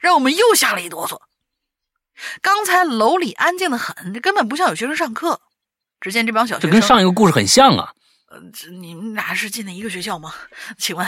[0.00, 1.22] 让我们又吓了一哆嗦。
[2.40, 5.40] 刚才楼里安静的很，这根本不像有学生上课。
[5.98, 7.94] 只见这帮小学生，这跟上一个故事很像啊。
[8.70, 10.32] 你们俩是进的一个学校吗？
[10.78, 11.06] 请问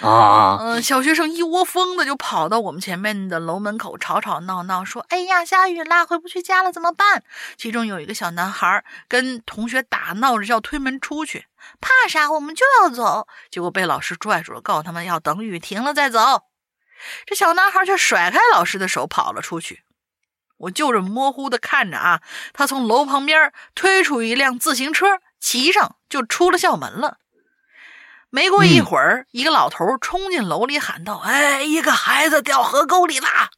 [0.00, 0.58] 啊？
[0.60, 7.22] 嗯，小学生一窝蜂的就跑到我们前面的楼门口，吵吵闹闹，说：“哎呀，下雨啦，回不去家了，怎么办？”
[7.56, 11.46] 其中有一个小男孩跟同学打闹着要推门出去，
[11.80, 12.30] 怕啥？
[12.30, 13.28] 我们就要走。
[13.50, 16.42] 结果被老师拽住了，告诉他们要等雨停了再走。
[17.26, 19.82] 这小男孩却甩开老师的手跑了出去，
[20.56, 27.18] 我就这模糊的看着啊，他从楼旁边推出一辆自行车，骑上就出了校门了。
[28.30, 33.50] 没过一会儿，一个老头冲进楼里喊道：“哎，一个孩子掉河沟里啦！”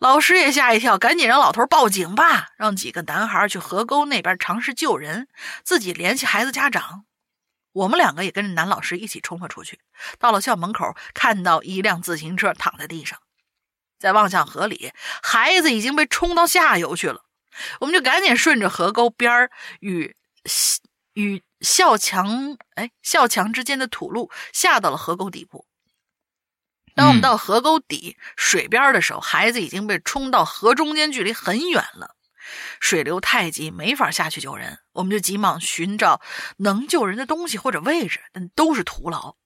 [0.00, 5.28] 老师也吓一跳，赶紧让老头报警吧，让几个男孩去河沟那边尝试救人，
[5.62, 7.04] 自己联系孩子家长。
[7.72, 9.80] 我们两个也跟着男老师一起冲了出去，
[10.18, 13.18] 到了校门口，看到一辆自行车躺在地上，
[14.00, 17.20] 在望向河里，孩子已经被冲到下游去了。
[17.80, 19.50] 我们就赶紧顺着河沟边
[19.80, 20.16] 与
[21.14, 25.66] 与校墙哎校墙之间的土路下到了河沟底部。
[26.94, 32.14] 当我们到河沟底水边的时候，孩子已经被冲到河中间，距离很远了。
[32.78, 36.20] 水流太急，没法下去救人，我们就急忙寻找
[36.58, 39.36] 能救人的东西或者位置，但都是徒劳。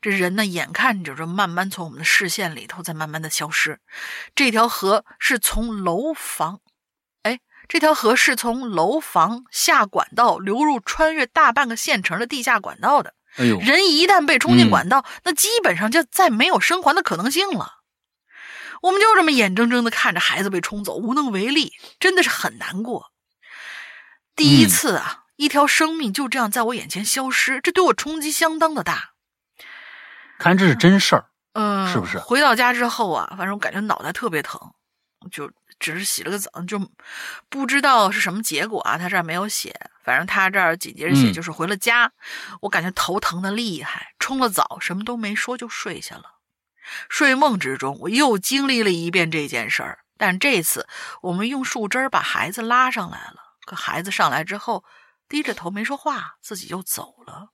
[0.00, 3.80] 这人呢，眼看着就慢慢从我们的视线里头在慢慢的消失。
[4.34, 6.73] 这条河是从楼房，哎，
[7.68, 13.14] 这条河是从楼房下管道流入穿越大半个县城的地下管道的。
[13.36, 17.80] 哎呦，人一旦被冲进管道，那基本上就再没有生还的可能性了。
[18.82, 23.10] 我们就这么眼睁睁的看着孩子被冲走，无能为力，真的是很难过。
[24.36, 29.14] 第一次啊，一条生命就这样在我眼前消失，这对我冲击相当的大。
[30.38, 31.24] 看这是真事儿，
[31.54, 32.18] 嗯，是不是？
[32.18, 34.60] 回到家之后啊，反正我感觉脑袋特别疼，
[35.32, 36.78] 就只是洗了个澡，就
[37.48, 38.96] 不知道是什么结果啊。
[38.96, 42.12] 他这儿没有写，反正他这儿紧接着写就是回了家，
[42.60, 46.24] 我感觉头疼的厉害，冲了澡，什么都没说就睡下了。
[47.08, 50.86] 睡梦之中，我又经历了一遍这件事儿，但这次
[51.22, 53.36] 我们用树枝把孩子拉上来了。
[53.64, 54.84] 可孩子上来之后，
[55.28, 57.53] 低着头没说话，自己就走了。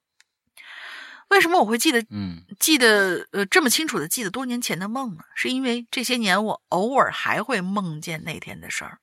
[1.30, 2.04] 为什么我会记得？
[2.10, 5.24] 嗯，记得呃这么清楚的记得多年前的梦呢？
[5.34, 8.98] 是因为这些年我偶尔还会梦见那天的事儿。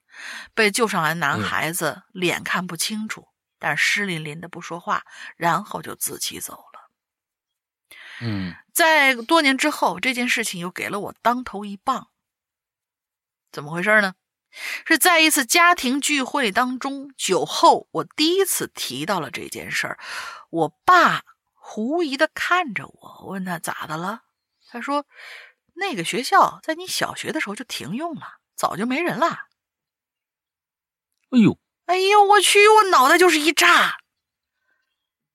[0.53, 3.27] 被救上来男孩子脸看不清楚，
[3.59, 5.03] 但湿淋淋的不说话，
[5.35, 6.89] 然后就自己走了。
[8.21, 12.09] 嗯，在多年之后，这件事情又给了我当头一棒。
[13.51, 14.15] 怎么回事呢？
[14.85, 19.99] 是在一次家庭聚会当中，酒后我第一次提到了这件事儿。
[20.49, 21.21] 我爸
[21.69, 24.21] 狐疑的看着我，问他咋的了？
[24.69, 25.05] 他说
[25.75, 29.27] ：“那个学校在你小学的时候就停用了，早就没人了。”
[31.29, 32.65] 哎呦，哎呦，我去！
[32.69, 33.97] 我脑袋就是一炸。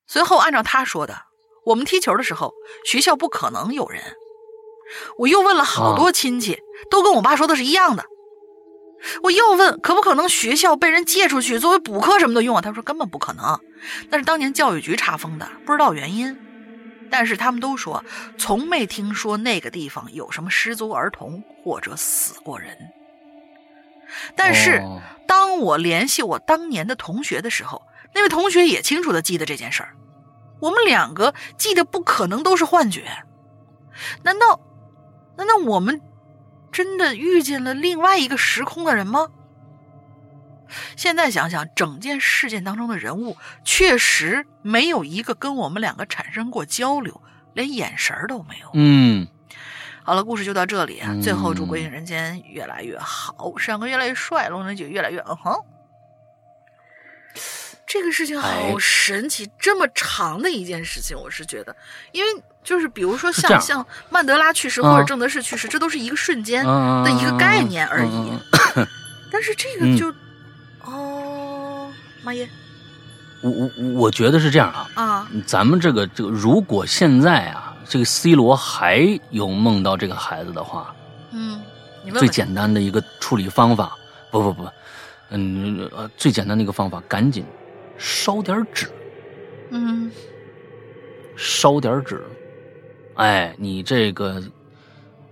[0.07, 1.27] 随后按照他说的。
[1.67, 2.55] 我们踢球的时候，
[2.87, 4.17] 学校不可能有人。
[5.19, 6.59] 我又问了好多亲戚，
[6.91, 8.07] 都跟我爸说的是一样的。
[9.23, 12.63] 我又问可不可能学校被人借出去作为补课什么的用啊？
[12.63, 13.59] 他说根本不可能，
[14.11, 16.39] 那是当年教育局查封的，不知道原因。
[17.11, 18.05] 但是他们都说
[18.39, 22.77] 从没听说那个地方有什么失足儿童或者死过人。
[24.35, 27.83] 但是哦当我联系我当年的同学的时候，
[28.15, 29.97] 那位同学也清楚的记得这件事儿。
[30.61, 33.05] 我们两个记得不可能都是幻觉，
[34.23, 34.61] 难道
[35.37, 36.01] 难道我们
[36.73, 39.29] 真的遇见了另外一个时空的人吗？
[40.97, 47.21] 现在想想，整件事件当中的人物确实没有一个跟我们两个产生过交流，
[47.53, 48.71] 连眼神都没有。
[48.73, 49.29] 嗯，
[50.03, 51.11] 好了，故事就到这里啊。
[51.13, 55.55] 嗯最后祝《鬼影人间》越来越好，山哥越来越帅，龙人姐越来越嗯哼。
[57.93, 61.77] 这个事情好哎神奇，这么长的一件事情，我是觉得，
[62.13, 68.33] 因为就是比如说像像曼德拉去世啊或者郑德士去世，这都是一个瞬间嗯的一个概念而已。
[69.31, 69.93] 但是这嗯。
[69.93, 70.15] 个就，
[70.91, 72.49] 哦，妈耶
[73.43, 80.95] 我我我觉得是这样啊，啊，咱们这个这个，如果现在啊，这个 C 罗还有梦到这个孩子的话，
[81.33, 81.61] 嗯，
[82.15, 83.95] 最简单的一个处理方法，
[84.31, 84.67] 不不不，
[85.29, 87.45] 嗯呃，最简单的一个方法，赶紧
[88.03, 88.89] 烧点纸，
[89.71, 90.11] 嗯。
[91.37, 92.21] 烧点纸，
[93.15, 94.43] 哎，你这个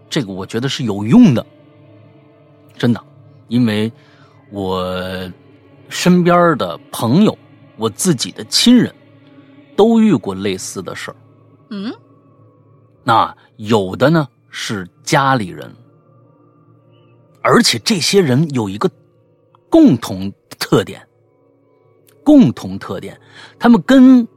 [0.09, 1.45] 这个，我觉得是有用的，
[2.79, 3.05] 真的，
[3.49, 3.91] 因为
[4.51, 4.89] 我
[5.89, 7.37] 身边的朋友，
[7.77, 8.95] 我自己的亲人，
[9.77, 11.17] 都遇过类似的事儿。
[11.71, 11.93] 嗯？
[13.03, 15.75] 那有的呢是家里人，
[17.43, 18.89] 而且这些人有一个
[19.69, 21.07] 共同特点，
[22.31, 23.21] 共同特点，
[23.59, 24.29] 他们跟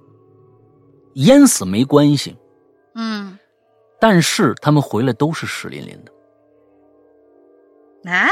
[1.14, 2.36] 淹死没关系，
[2.96, 3.38] 嗯
[4.00, 6.12] 但是他们回来都是湿淋淋的。
[8.12, 8.28] 啊？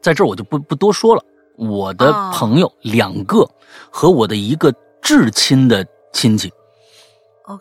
[0.00, 1.22] 在这儿我就不不多说了。
[1.56, 2.30] 我的哦。
[2.32, 3.46] 朋友两个
[3.90, 4.72] 和我的一个
[5.02, 6.50] 至亲的亲戚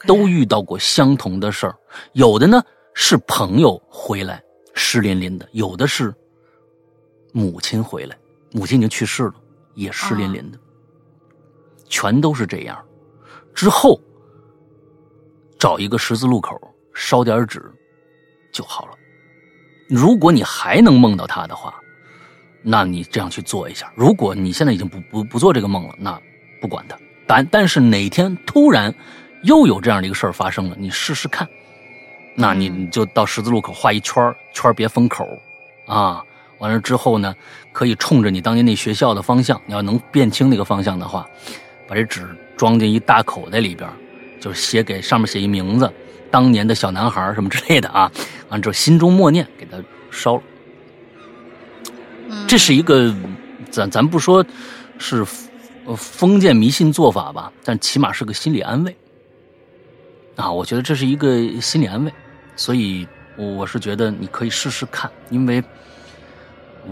[0.08, 1.76] 都遇到过相同的事儿，
[2.14, 2.64] 有的呢
[2.94, 4.42] 是朋友回来
[4.74, 6.16] 湿淋淋的，有的是
[7.34, 8.18] 母亲回来，
[8.54, 9.34] 母亲已经去世了，
[9.74, 10.58] 也湿淋淋的，
[11.88, 12.78] 全都是这样。
[13.54, 14.00] 之后
[15.58, 16.60] 找一个十字路口
[16.94, 17.64] 烧点纸
[18.52, 18.92] 就好了。
[19.88, 21.74] 如果你还能梦到他的话，
[22.62, 23.92] 那你这样去做一下。
[23.96, 26.20] 如果你现在已经不不不做这个梦了，那
[26.60, 26.98] 不管他。
[27.28, 28.94] 但但是哪天突然
[29.44, 31.48] 又有这样的一个事儿发生了，你试试看。
[32.36, 35.26] 那你就到十字路口画一圈圈别封口
[35.86, 36.24] 啊。
[36.58, 37.36] 完了之后呢，
[37.72, 41.28] 可以冲着你当年那学校的方向，你要能辨清那个方向的话，
[41.88, 42.28] 把这纸
[42.58, 43.90] 装进一大口袋里边，
[44.40, 45.92] 就是写给上面写一名字，
[46.32, 48.12] 当年的小男孩什么之类的啊。
[48.50, 49.78] 完之后心中默念，给他
[50.12, 50.44] 烧了。
[52.30, 53.14] 嗯这是一个，
[53.70, 54.46] 咱咱不说
[54.98, 55.26] 是
[55.86, 58.96] 呃封建迷信做法吧，但起码是个心理安慰
[60.36, 60.52] 啊。
[60.52, 62.14] 我觉得这是一个心理安慰，
[62.56, 65.64] 所以我是觉得你可以试试看，因为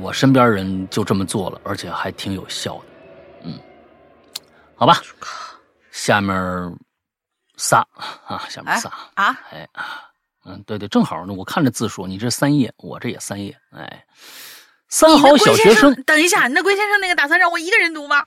[0.01, 2.83] 我身边人就这么做了，而且还挺有效的。
[3.45, 3.53] 嗯，
[4.83, 4.99] 好吧，
[5.93, 6.35] 下面
[7.55, 7.87] 仨
[8.27, 10.11] 啊，下面仨，啊，哎啊，
[10.43, 14.05] 嗯，对对，正好呢，我看着字数，你这三页，我这也三页，哎，
[14.89, 18.25] 三好小学生生，等一下，你那龟先生那个打算让我一个人读吗？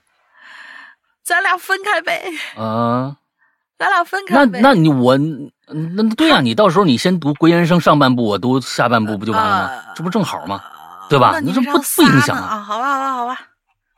[1.23, 2.27] 咱俩分开呗，
[2.57, 3.15] 啊。
[3.77, 4.59] 咱俩分开呗。
[4.59, 9.73] 那你我那那对呀、你到时候你先读龟先生上半部，我读下半部，不就完了吗？
[9.75, 10.63] 啊这不正好吗？
[11.07, 12.59] 对吧你这不不影响啊啊？
[12.63, 13.47] 好吧，好吧，好吧。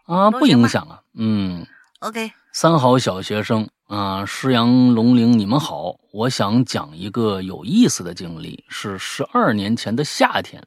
[0.07, 0.99] 啊，不影响啊。
[1.16, 1.66] 嗯
[1.99, 5.95] ，OK，三好小学生啊，师阳龙陵，你们好。
[6.12, 10.64] 我想讲一个有意思的经历，是十二年前的夏天。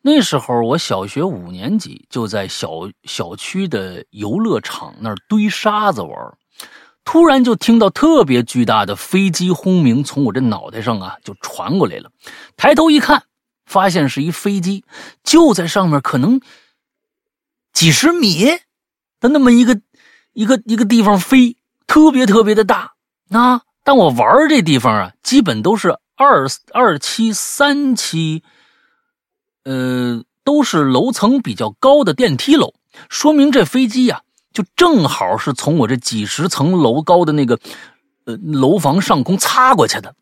[0.00, 6.12] 那时候我小学五年级，就在小小区的游乐场那儿堆沙子玩
[7.04, 12.10] 突然就听到特别巨大的飞机轰鸣从我这脑袋上啊就传过来了。
[12.56, 13.22] 抬头一看，
[13.64, 14.84] 发现是一飞机，
[15.22, 16.40] 就在上面，可能
[17.72, 18.44] 几十米
[19.20, 19.80] 的那么一个
[20.32, 21.56] 一个一个地方飞，
[21.86, 22.94] 特别特别的大
[23.30, 23.62] 啊！
[23.84, 28.42] 但我玩这地方啊，基本都是二二期、三期，
[29.64, 32.74] 呃，都是楼层比较高的电梯楼，
[33.08, 34.22] 说明这飞机呀、
[34.52, 37.58] 就正好是从我这几十层楼高的那个
[38.24, 40.14] 呃楼房上空擦过去的。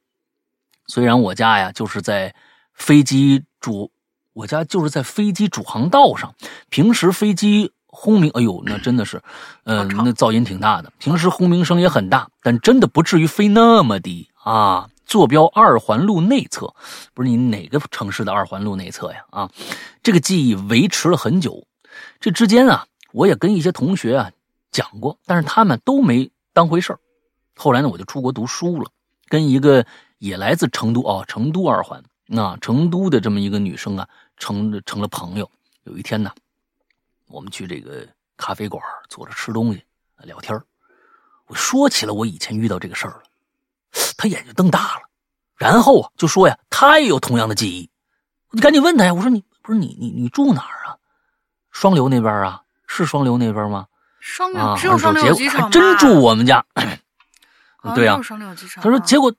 [0.87, 2.35] 虽然我家呀就是在
[2.73, 3.93] 飞机主，
[4.33, 6.35] 我家就是在飞机主航道上，
[6.69, 9.21] 平时飞机轰鸣，哎呦，那真的是，
[9.65, 10.93] 呃，那噪音挺大的。
[10.99, 14.89] 平时轰鸣声也很大，但真的不至于飞那么低啊。
[15.05, 16.73] 坐标二环路内侧，
[17.15, 19.25] 不是你哪个城市的二环路内侧呀？
[19.31, 19.51] 啊，
[20.05, 21.67] 这个记忆维持了很久。
[22.21, 24.31] 这之间啊，我也跟一些同学啊
[24.71, 27.01] 讲过，但是他们都没当回事儿。
[27.57, 28.89] 后来呢，我就出国读书了，
[29.29, 29.85] 跟一个
[30.19, 35.51] 也来自成都哦，成都二环那成都的这么一个女生啊，成成了朋友。
[35.83, 36.31] 有一天呢，
[37.31, 38.07] 我们去这个
[38.37, 39.83] 咖啡馆坐着吃东西
[40.25, 40.61] 聊天
[41.47, 43.23] 我说起了我以前遇到这个事儿了，
[44.17, 45.03] 他眼睛瞪大了，
[45.57, 47.91] 然后啊就说呀，他也有同样的记忆。
[48.51, 50.97] 我就赶紧问他呀，我说你不是你你你住哪儿啊？
[51.71, 52.63] 双流那边啊？
[52.87, 53.87] 是双流那边吗？
[54.21, 56.65] 双啊，只有双流机场还真住我们家。
[57.95, 58.21] 对呀，
[58.77, 59.33] 他说结果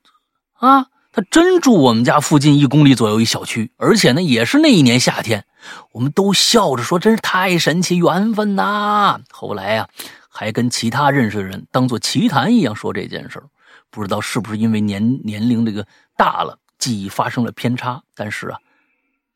[0.53, 5.45] 啊，他真住我们家附近一公里左右一小区，而且呢也是那一年夏天，
[5.91, 9.20] 我们都笑着说真是太神奇，缘分呐。
[9.32, 9.89] 后来呀，
[10.30, 13.45] 还跟其他认识的人当做奇谈一样说这件事儿，
[13.89, 15.86] 不知道是不是因为年年龄这个
[16.16, 18.59] 大了，记忆发生了偏差，但是啊。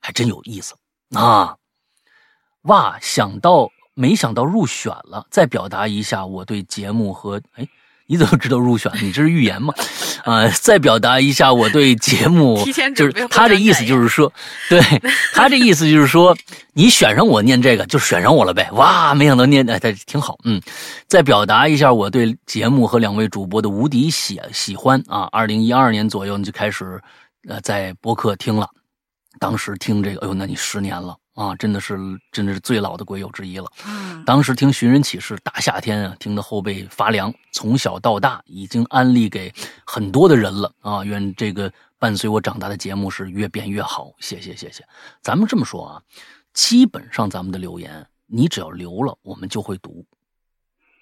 [0.02, 0.76] 还真有意思
[1.16, 1.58] 啊！
[2.62, 7.68] 哇，想到没想到入选了，再表达一下我对节目和哎，
[8.08, 8.91] 你怎么知道入选？
[9.01, 9.74] 你这是预言吗？
[10.24, 12.64] 啊，再表达一下我对节目，
[12.95, 14.32] 就是他这意思就是说，
[14.70, 14.80] 对
[15.34, 16.36] 他这意思就是说，
[16.74, 18.70] 你选上我念这个就选上我了呗。
[18.74, 20.38] 哇，没想到念哎，挺好。
[20.43, 20.62] 嗯，
[21.08, 25.28] 再表达一下我对节目和两位主播的无敌喜喜欢啊！
[25.32, 26.99] 二零一二年左右你就开始
[27.47, 28.68] 呃在播客听了。
[29.39, 31.98] 当时听这个，哎呦，那你十年了啊，真的是，
[32.32, 33.70] 真的是最老的鬼友之一了。
[33.86, 37.32] 嗯，当时听寻人启事，大夏天啊，听得后背发凉。
[37.52, 39.54] 从小到大，已经安利给
[39.86, 41.04] 很多的人了啊。
[41.04, 41.70] 愿这个
[42.00, 44.14] 伴随我长大的节目是越变越好。
[44.20, 44.82] 谢谢，谢谢。
[45.22, 46.02] 咱们这么说啊，
[46.54, 50.06] 基本上咱们的留言，你只要留了，我们就会读，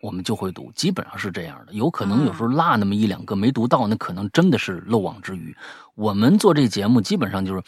[0.02, 1.74] 我们就会读，基本上是这样的。
[1.74, 5.56] 有可能有时候落那么一两个没读到，那可能真的是漏网之鱼。
[5.94, 7.62] 我们做这节目，基本上就是。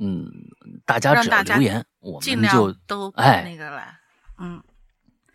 [0.00, 0.26] 嗯，
[0.86, 3.94] 大家只要留言，我们就都哎那个来，
[4.38, 4.60] 嗯，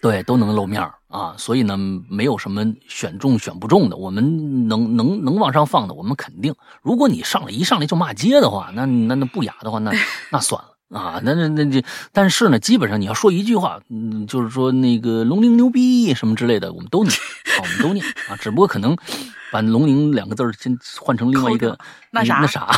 [0.01, 1.35] 对，都能露面啊。
[1.37, 1.77] 所以呢，
[2.09, 6.53] 没有什么选中选不中的，我们能能能往上放的，我们肯定。
[6.81, 9.91] 如果你上来一上来就骂街的话，那那那不雅的话，那
[10.31, 11.21] 那算了啊。
[11.23, 17.13] 那那那这，但是呢，基本上你要说一句话，嗯，就是说那个龙陵牛逼什么之类的，我们都念，
[17.55, 18.35] 啊我们都念啊。
[18.37, 18.97] 只不过可能
[19.51, 21.77] 把龙陵两个字先换成另外一个
[22.11, 22.67] 那啥那啥。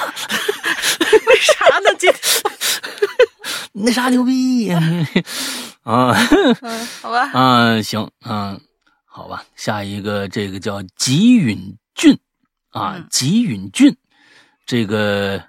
[1.28, 1.94] 为啥呢？
[1.98, 2.12] 今
[3.74, 4.82] 那 啥牛逼呀
[5.84, 6.14] 啊？
[6.62, 7.32] 嗯，好吧。
[7.34, 8.60] 啊，行，嗯，
[9.06, 9.44] 好吧。
[9.56, 12.18] 下一个，这个叫吉允俊
[12.72, 13.96] 啊，吉允俊，
[14.66, 15.42] 这个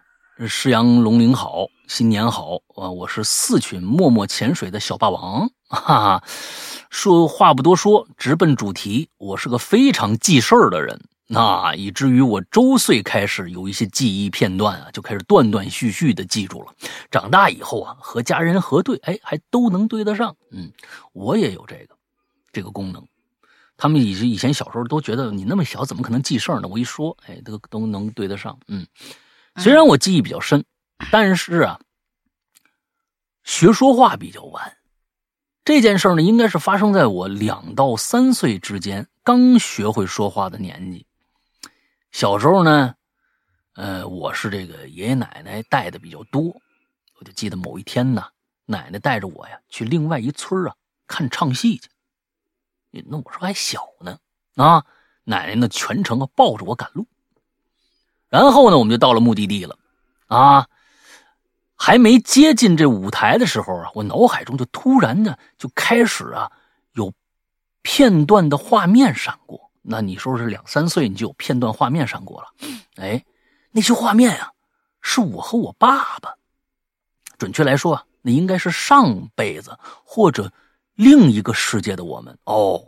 [0.47, 2.91] 诗阳龙鳞好，新年好啊！
[2.91, 6.23] 我是四群默默潜水的小霸王，哈哈。
[6.91, 9.11] 说话不多说，直奔主题。
[9.19, 10.99] 我是个非常记事儿的人。
[11.31, 16.73] 那以至于我周岁开始有一些记忆片段啊，就开始断断续续的记住了。
[17.11, 20.35] 长大以后啊，和家人核对，哎，还都能对得上。
[20.51, 20.73] 嗯，
[21.13, 21.95] 我也有这个
[22.51, 23.07] 这个功能。
[23.77, 26.69] 他们以以前小时候都觉得你那么小怎么可能记事儿呢？
[26.69, 28.59] 我一说，哎，都都能对得上。
[28.67, 28.87] 嗯，
[29.57, 30.65] 虽然我记忆比较深，
[31.13, 31.79] 但是啊，
[33.45, 34.79] 学说话比较晚。
[35.63, 41.05] 这件事呢，应该是发生在我两到三岁之间，刚学会说话的年纪。
[42.11, 42.95] 小时候呢，
[43.75, 46.61] 呃，我是这个爷爷奶奶带的比较多，
[47.19, 48.25] 我就记得某一天呢，
[48.65, 50.75] 奶奶带着我呀去另外一村啊
[51.07, 51.89] 看唱戏去。
[53.07, 54.19] 那我说还小呢，
[54.57, 54.85] 啊，
[55.25, 57.07] 奶奶呢全程啊抱着我赶路。
[58.29, 59.79] 然后呢，我们就到了目的地了，
[60.27, 60.69] 啊，
[61.77, 66.51] 还没接近这舞台的时候啊，我脑海中就突然呢就开始啊
[66.93, 67.13] 有
[67.83, 69.68] 片段的画面闪过。
[69.91, 72.49] 那你说是两三岁，你就有片段画面闪过了，
[72.97, 73.25] 哎，
[73.71, 74.53] 那些画面啊，
[75.01, 76.35] 是我和我爸爸，
[77.39, 79.75] 准确来说啊，那应该是上辈子
[80.05, 80.53] 或者
[80.95, 82.85] 另一个世界的我们哦，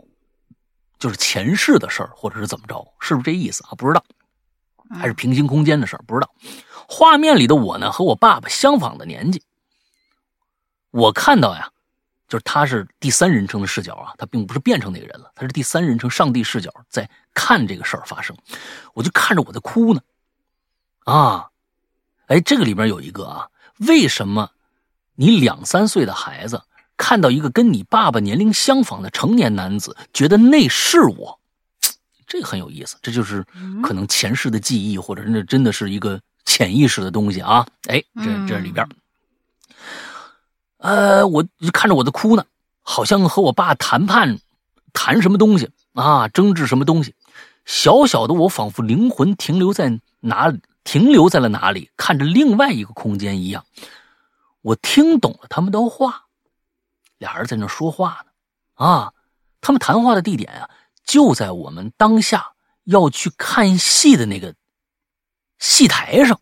[0.99, 3.73] 就是前世的事儿，或者是怎么着，是不是这意思啊？
[3.75, 4.03] 不知道，
[4.91, 6.31] 还是平行空间的事儿，不知道。
[6.87, 9.41] 画面里的我呢，和我爸爸相仿的年纪，
[10.91, 11.71] 我看到呀。
[12.31, 18.33] 就是他是第三人称的视角啊，他并不是变成那个人了，他是第三人称上帝视角在看这个事儿发生，
[18.93, 19.99] 我就看着我在哭呢，
[21.03, 21.49] 啊，
[22.27, 24.51] 哎，这个里边有一个啊，为什么
[25.15, 26.63] 你两三岁的孩子
[26.95, 31.37] 看到一个跟你爸爸年龄相仿的成年男子，觉得那是我，
[32.25, 33.45] 这个很有意思，这就是
[33.83, 38.87] 可能前世的记忆，或者那真的是一个潜意识的东西啊，哎，这这里边。
[40.81, 42.43] 呃，我看着我在哭呢，
[42.81, 44.39] 好像和我爸谈判，
[44.93, 47.15] 谈什么东西啊，争执什么东西。
[47.65, 50.51] 小小的我仿佛灵魂停留在哪，
[50.83, 53.63] 停留在了哪里，看着另外一个空间一样。
[54.63, 56.25] 我听懂了他们的话，
[57.19, 58.31] 俩人在那说话呢。
[58.85, 59.13] 啊，
[59.61, 60.69] 他们谈话的地点啊，
[61.05, 62.53] 就在我们当下
[62.85, 64.55] 要去看戏的那个
[65.59, 66.41] 戏台上。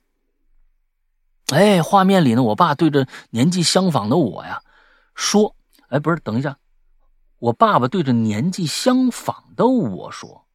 [1.52, 4.62] 哎，画面里呢，我爸对着年纪相仿的我呀，
[5.16, 5.56] 说
[5.90, 6.58] ：“哎，不是，等一下，
[7.40, 10.46] 我爸爸对着年纪相仿的我说，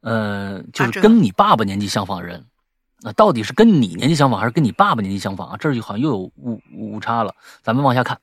[0.00, 2.46] 呃，就是跟你爸爸年纪相仿的人，
[3.00, 5.56] 那到底是跟你年纪相仿还是跟你爸爸年纪相仿啊？
[5.56, 7.34] 这就好像又有误误差了。
[7.62, 8.20] 咱们往下看，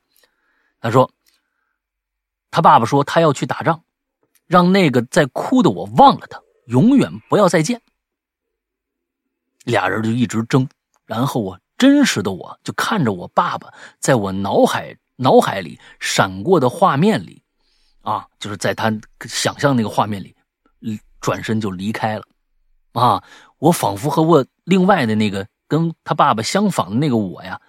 [0.80, 1.12] 他说，
[2.52, 3.84] 他爸爸说他要去打仗，
[4.46, 7.82] 让那个在哭的我忘了他，永远不要再见。
[9.66, 10.68] 俩人就一直争，
[11.06, 14.96] 然后我真实的我就看着我爸爸在我脑海。
[15.22, 17.44] 脑海里闪过的画面里，
[18.04, 18.90] 啊，就是在他
[19.28, 20.34] 想象那个画面里，
[21.20, 22.24] 转身就离开了，
[22.94, 23.22] 啊，
[23.58, 27.60] 我仿佛和我另外的那个跟他爸爸相仿的那个我呀，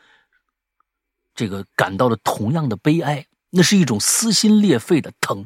[1.34, 5.44] 这个感到了同样的悲哀，那是一种撕心裂肺的疼，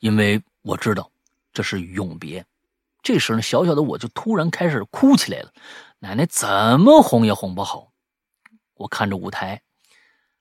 [0.00, 1.12] 因为我知道
[1.52, 2.44] 这是永别。
[3.04, 5.52] 这时呢，小小的我就突然开始哭起来了，
[6.00, 7.92] 奶奶怎么哄也哄不好，
[8.74, 9.62] 我看着舞台。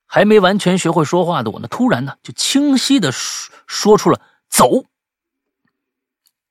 [0.10, 4.86] 还没完全学会说话的我呢，突然呢，就清晰的说说出了“走”，“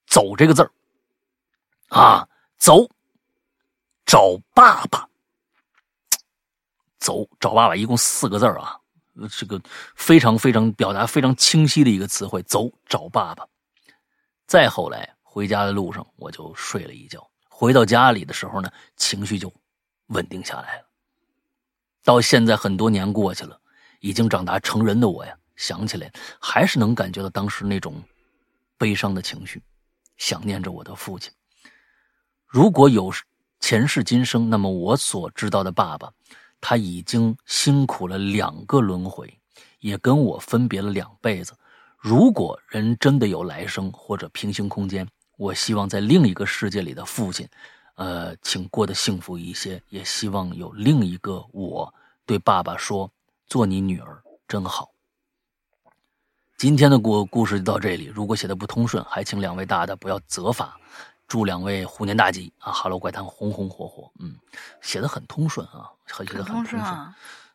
[0.07, 0.71] 走”这个字儿，
[1.89, 2.29] 啊，
[2.59, 2.87] 走，
[4.05, 5.09] 找爸爸，
[6.99, 8.79] 走找爸爸，一共四个字儿啊，
[9.31, 9.59] 这个
[9.95, 13.47] 非常非常表达非常清晰的一个词汇，走找爸爸。
[14.47, 17.27] 再后来回家的路上，我就睡了一觉。
[17.59, 19.51] 回到家里的时候呢，情绪就
[20.09, 20.87] 稳定下来了。
[22.05, 23.59] 到现在很多年过去了，
[24.01, 27.95] 已经长大成人的我呀，想起来还是能感觉到当时那种
[28.77, 29.63] 悲伤的情绪，
[30.19, 31.33] 想念着我的父亲。
[32.47, 33.11] 如果有
[33.59, 36.13] 前世今生，那么我所知道的爸爸，
[36.61, 39.41] 他已经辛苦了两个轮回，
[39.79, 41.57] 也跟我分别了两辈子。
[41.97, 47.49] 如果人真的有来生或者平行空间，我希望在另一个世界里的父亲。
[47.95, 51.93] 呃，请过得幸福一些，也希望有另一个我
[52.27, 53.11] 对爸爸说
[53.49, 54.91] ：“做你女儿真好。”
[56.59, 58.05] 今天的故故事就到这里。
[58.07, 60.79] 如果写的不通顺，还请两位大大不要责罚。
[61.29, 62.71] 祝两位虎年大吉啊！
[62.71, 64.37] 哈喽怪谈红红火火，嗯，
[64.81, 66.81] 写的很通顺啊，写的很通顺。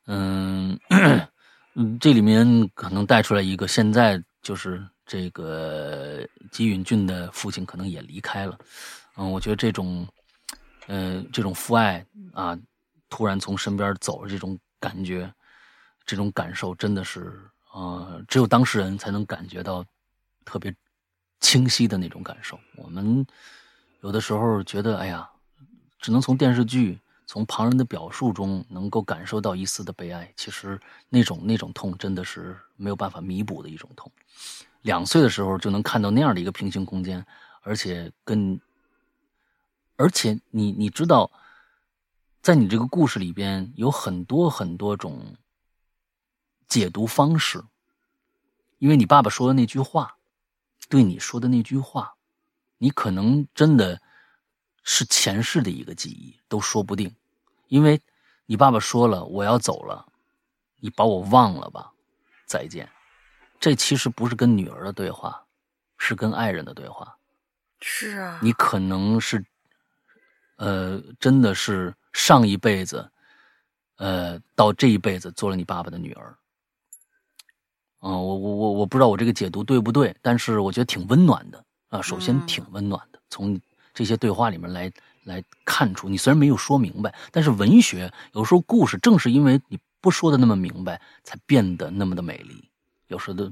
[0.08, 0.78] 嗯
[1.76, 8.58] 嗯，这里面可能带出来一个，现在就是这个吉允俊的父亲可能也离开了。
[9.18, 10.08] 嗯，我觉得这种。
[10.88, 12.58] 呃，这种父爱啊，
[13.08, 15.32] 突然从身边走了，这种感觉，
[16.06, 17.40] 这种感受，真的是
[17.72, 19.86] 啊，只有当事人才能感觉到
[20.44, 20.74] 特别
[21.40, 22.60] 清晰的那种感受。
[22.76, 23.26] 我们
[24.02, 25.30] 有的时候觉得，哎呀，
[26.00, 30.30] 只能从电视剧、从旁人的表述中能够感受到一丝的悲哀。
[30.36, 34.12] 其实那种那种痛，真的是没有办法弥补的一种痛。
[34.82, 37.26] 两岁的时候就能看到那样的一个平行空间，
[37.62, 38.60] 而且跟。
[39.98, 41.30] 而且你你知道，
[42.42, 45.36] 在你这个故事里边有很多很多种
[46.68, 47.64] 解读方式，
[48.80, 50.16] 因为你爸爸说的那句话，
[50.90, 52.16] 对你说的那句话，
[52.80, 54.02] 你可能真的
[54.82, 57.16] 是前世的一个记忆都说不定，
[57.68, 58.02] 因为
[58.48, 60.08] 你爸爸说了我要走了，
[60.78, 61.92] 你把我忘了吧，
[62.48, 62.90] 再见。
[63.62, 65.46] 这其实不是跟女儿的对话，
[65.98, 67.16] 是跟爱人的对话。
[67.80, 69.46] 是啊，你可能是。
[70.58, 73.10] 呃，真的是上一辈子，
[73.98, 76.38] 呃，到这一辈子做了你爸爸的女儿。
[77.98, 82.00] 啊，我我我我不知道我这个解读对不对，但是我觉得挺温暖的啊。
[82.00, 83.60] 首先挺温暖的，从
[83.92, 84.92] 这些对话里面来
[85.24, 92.71] 来看出，你虽然没有说明白，但是文学有时候故事正是因为你不说的那么明白，才变得那么的美丽。
[93.12, 93.52] 有时候的。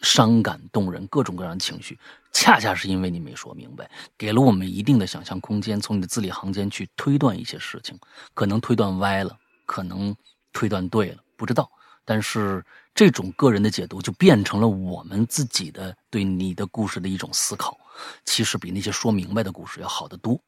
[0.00, 1.96] 伤感动人，各种各样的情绪，
[2.32, 7.96] 恰恰是因为你没说明白，给了我们一定的想象空间，从你的字里行间去推断一些事情，
[8.32, 10.16] 可能推断歪了，可能
[10.54, 11.70] 推断对了，不知道。
[12.06, 17.78] 但是这种个人的解读就变成了我们自己的对你的故事的一种思考，
[18.24, 20.40] 其实比那些说明白的故事要好得多，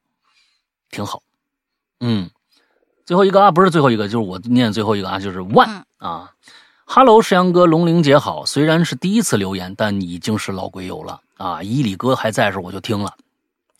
[0.90, 1.22] 挺好。
[2.01, 2.28] 嗯，
[3.05, 6.32] 最后一个啊，不是最后一个，就是我念最后一个啊，就是 one 啊。
[6.93, 8.45] 哈喽，石阳哥，龙玲姐好。
[8.45, 11.62] 虽然是第一次留言，但已经是老鬼友了啊！
[11.62, 13.14] 伊里哥还在时我就听了，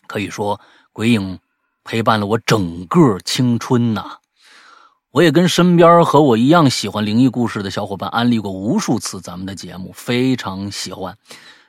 [0.07, 0.61] 可以说
[0.93, 1.41] 鬼影
[1.83, 4.19] 陪伴了我整个青春呐。
[5.11, 11.19] 我也跟身边和我一样喜欢灵异故事的小伙伴安利过无数次咱们的节目，非常喜欢。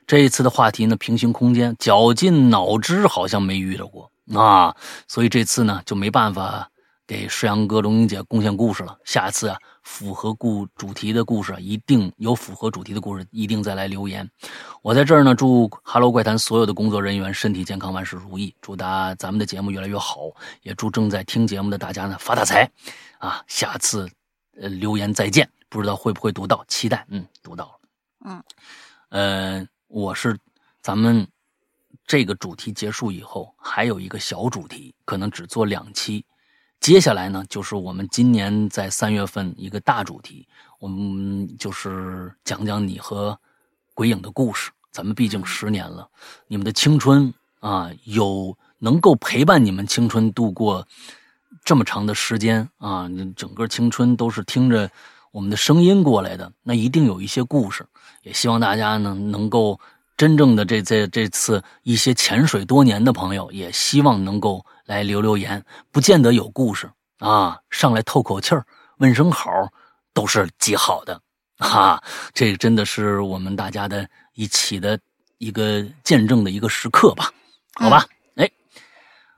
[0.06, 4.76] 这一次的话题呢，平行空间，绞尽脑汁好像没遇到过啊，
[5.08, 6.70] 所以这次呢就没办法
[7.12, 8.98] 给石阳哥、龙英姐贡献故事了。
[9.04, 9.60] 下次啊。
[9.84, 14.30] 符合故主题的故事，一定有符合主题的故事，一定再来留言。
[14.84, 18.56] 我在这儿呢，祝《哈喽怪谈》所有的工作人员身体健康，万事如意。
[18.62, 20.30] 祝大咱们的节目越来越好，
[20.62, 22.70] 也祝正在听节目的大家呢发大财。
[23.18, 24.08] 啊，下次
[24.56, 27.06] 呃留言再见，不知道会不会读到，期待。
[27.10, 27.90] 嗯，读到了。
[28.24, 28.44] 嗯，
[29.10, 30.38] 呃，我是
[30.82, 31.28] 咱们
[32.06, 36.24] 这个主题结束以后，还有一个小主题，可能只做两期。
[36.82, 40.48] 接下来呢，就是我们今年在三月份一个大主题，
[40.80, 43.40] 我们就是讲讲你和
[43.94, 44.72] 鬼影的故事。
[44.92, 46.10] 咱们毕竟十年了，
[46.48, 50.88] 你们的青春啊，有能够陪伴你们青春度过
[51.64, 54.90] 这么长的时间啊，整个青春都是听着
[55.32, 57.86] 我们的声音过来的，那一定有一些故事。
[58.24, 59.80] 也希望大家呢，能够
[60.22, 64.64] 真正的这这这次一些潜水多年的朋友，也希望能够。
[64.86, 68.66] 来留留言，不见得有故事啊，上来透口气儿，
[68.98, 69.50] 问声好，
[70.14, 71.20] 都是极好的
[71.58, 72.04] 哈。
[72.34, 75.00] 这真的是我们大家的一起的
[75.38, 77.32] 一个见证的一个时刻吧？
[77.76, 78.06] 好吧，
[78.36, 78.52] 哎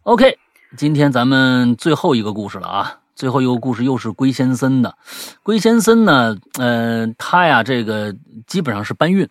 [0.04, 0.38] ，OK，
[0.76, 4.98] 今天咱们最后一个故事了啊，最后一个故事又是龟先森的。
[5.44, 8.16] 龟先森呢，呃，他呀，这个
[8.48, 9.30] 基本上是搬运，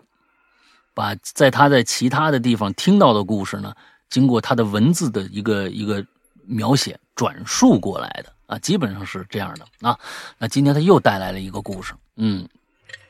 [0.95, 3.75] 把在他在其他的地方听到的故事呢，
[4.09, 6.05] 经过他的文字的一个一个。
[6.45, 9.97] 描写转述过来的啊，基本上是这样的啊。
[10.39, 12.49] 那今天他又带来了一个故事，嗯，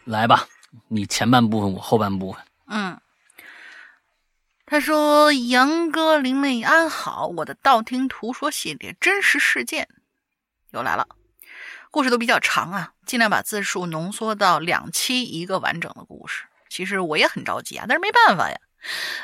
[0.04, 0.46] 来吧，
[0.88, 2.42] 你前半部分，我后半部分。
[2.66, 3.00] 嗯，
[4.66, 9.88] 他说：“杨哥、林妹安好，我的道听途说系列真实事件
[10.72, 11.08] 又来了，
[11.90, 16.44] 故事都比较长啊，尽量把字数浓缩到两期一个完整的故事。
[16.72, 18.56] 其实我也很着急啊，但是没办法呀。”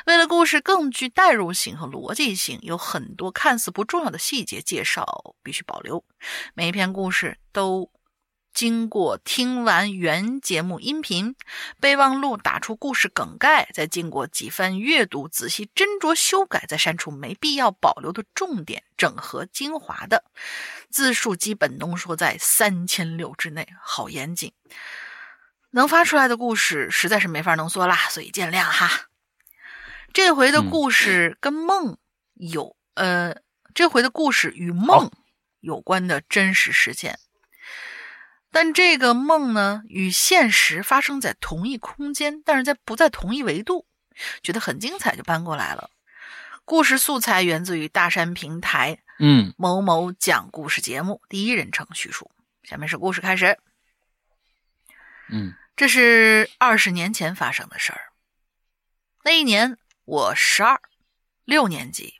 [0.07, 6.05] 为了故事更具代入性和逻辑性，有很多看似不重要的细节介绍必须保留。
[6.53, 7.91] 每一篇故事都
[8.53, 11.35] 经过听完原节目音频
[11.81, 20.23] 备忘录，打出故事梗概，再经过几番阅读，仔细斟酌修改，再删除没必要保留的重点，整合精华的
[20.89, 24.53] 字数，基本浓缩在三千六之内，好严谨。
[25.71, 29.07] 能发出来的故事实在是没法浓缩啦，所以见谅哈。
[30.13, 31.97] 这回的故事跟梦
[32.33, 33.35] 有，呃，
[33.75, 35.11] 这回的故事与梦
[35.59, 37.19] 有关的真实事件，
[38.51, 43.85] 但这个梦呢，与现实发生在同一空间，但是在不在同一维度，
[44.41, 45.91] 觉得很精彩，就搬过来了。
[46.65, 52.31] 故事素材源自于大山平台，嗯，某某讲故事节目，第一人称叙述。
[52.63, 53.59] 下面是故事开始，
[55.31, 58.13] 嗯，这是二十年前发生的事儿，
[59.23, 59.77] 那一年。
[60.05, 60.81] 我十二，
[61.45, 62.15] 六年级，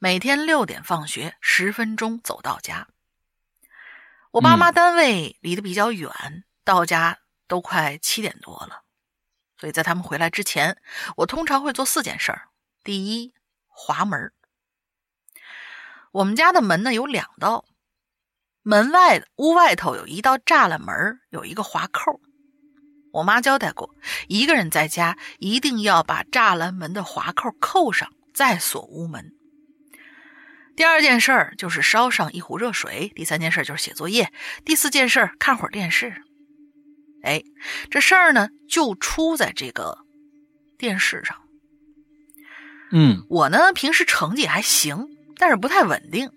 [0.00, 2.88] 每天六点放学，十分钟走到家。
[4.32, 8.82] 我爸妈单位离得比较远，到家都快七点多了。
[9.56, 10.82] 所以在他们回来之前，
[11.18, 12.48] 我通常会做四件事儿。
[12.82, 13.32] 第一，
[13.68, 14.32] 滑门。
[16.10, 17.64] 我们家的门呢有两道，
[18.68, 22.20] 门外屋外头有一道栅栏门，有一个滑扣。
[23.14, 23.94] 我妈交代过，
[24.26, 29.32] 一个人在家一定要把栅栏门的滑扣扣上，再锁屋门。
[30.76, 33.10] 第二件事儿就是烧上一壶热水。
[33.16, 34.30] 第三件事就是写作业。
[34.66, 36.12] 第四件事看会儿电视。
[37.22, 37.42] 哎，
[37.90, 39.96] 这事儿呢就出在这个
[40.76, 41.38] 电视上。
[42.92, 45.06] 嗯，我呢平时成绩还行，
[45.38, 46.30] 但是不太稳定。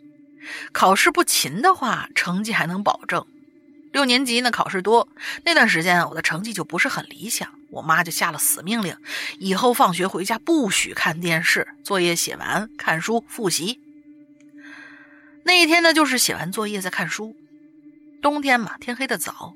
[0.71, 3.25] 考试不勤的话，成绩还能保证。
[3.91, 5.07] 六年级呢，考试多，
[5.43, 7.53] 那段时间我的成绩就不是很理想。
[7.69, 8.95] 我妈就下了死命令，
[9.39, 13.79] 以后放学回家不许看电视，作业写完看书复习。
[15.43, 17.35] 那一天呢，就是写完作业在看书。
[18.21, 19.55] 冬天嘛，天黑的早，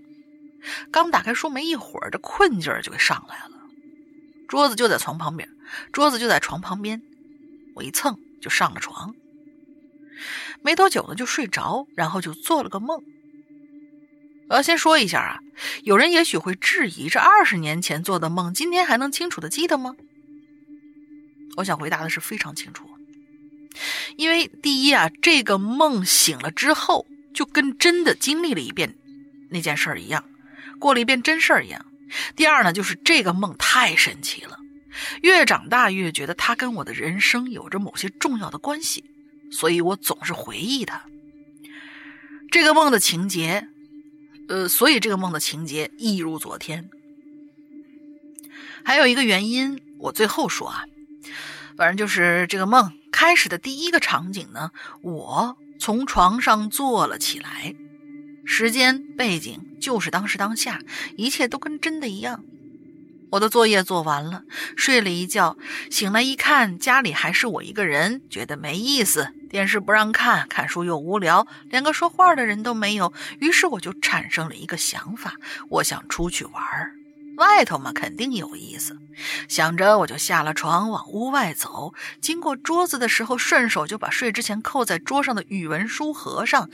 [0.92, 3.52] 刚打开书没一会儿，这困劲儿就给上来了。
[4.48, 5.50] 桌子就在床旁边，
[5.92, 7.02] 桌子就在床旁边，
[7.76, 9.14] 我一蹭就上了床。
[10.66, 13.04] 没多久呢，就睡着，然后就做了个梦。
[14.50, 15.40] 我要先说一下啊，
[15.84, 19.96] 有人也许会质疑，这二十年前做的梦，今天还能清楚的记得吗？
[21.58, 22.90] 我想回答的是非常清楚，
[24.18, 28.96] 因为第一啊，这个梦醒了之后，就跟真的经历了一遍
[29.52, 30.26] 那件事儿一样，
[30.80, 31.86] 过了一遍真事儿一样。
[32.36, 34.58] 第二呢，就是这个梦太神奇了，
[35.22, 39.04] 越长大越觉得它跟我的人生有着某些重要的关系，
[39.56, 41.02] 所以我总是回忆它。
[42.52, 43.70] 这个梦的情节。
[44.48, 46.88] 呃，所以这个梦的情节一如昨天。
[48.84, 50.84] 还有一个原因，我最后说啊，
[51.76, 54.70] 反正就是这个梦开始的第一个场景呢，
[55.02, 57.74] 我从床上坐了起来，
[58.46, 60.80] 时间背景就是当时当下，
[61.18, 62.44] 一切都跟真的一样。
[63.36, 64.44] 我的作业做完了，
[64.78, 65.58] 睡了一觉，
[65.92, 69.34] 醒来一看，家里还是我一个人，觉得没意思。
[69.50, 73.12] 电视不让看，看书又无聊，连个说话的人都没有。
[73.40, 75.34] 于是我就产生了一个想法，
[75.68, 76.94] 我想出去玩儿，
[77.36, 78.98] 外头嘛肯定有意思。
[79.50, 81.94] 想着我就下了床，往屋外走。
[82.22, 86.70] 经过桌子的时候，顺手就把睡之前扣在桌上的语文书合上。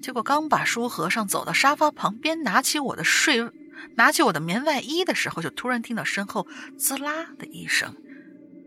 [0.00, 3.50] 结果刚把书合上，走到沙发旁边，拿起我的睡。
[3.96, 6.46] 拿起我的棉外衣的时候，就突然听到身后
[6.78, 7.96] “滋啦”的一声，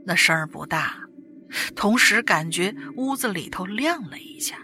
[0.05, 0.97] 那声儿不大，
[1.76, 4.57] 同时感觉屋子里头亮了一下。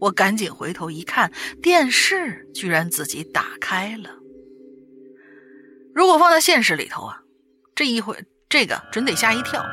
[0.00, 1.32] 我赶紧回头一看，
[1.62, 4.10] 电视居然自己打开了。
[5.94, 7.20] 如果放在现实里头啊，
[7.74, 9.64] 这一回这个准得吓一跳。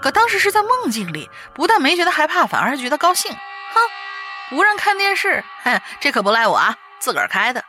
[0.00, 3.32] 可当时是在梦境里，不但没觉得害怕，反而觉得高兴。
[3.32, 7.64] 哼，无人看电视，哼，这可不赖我啊，自个儿开的，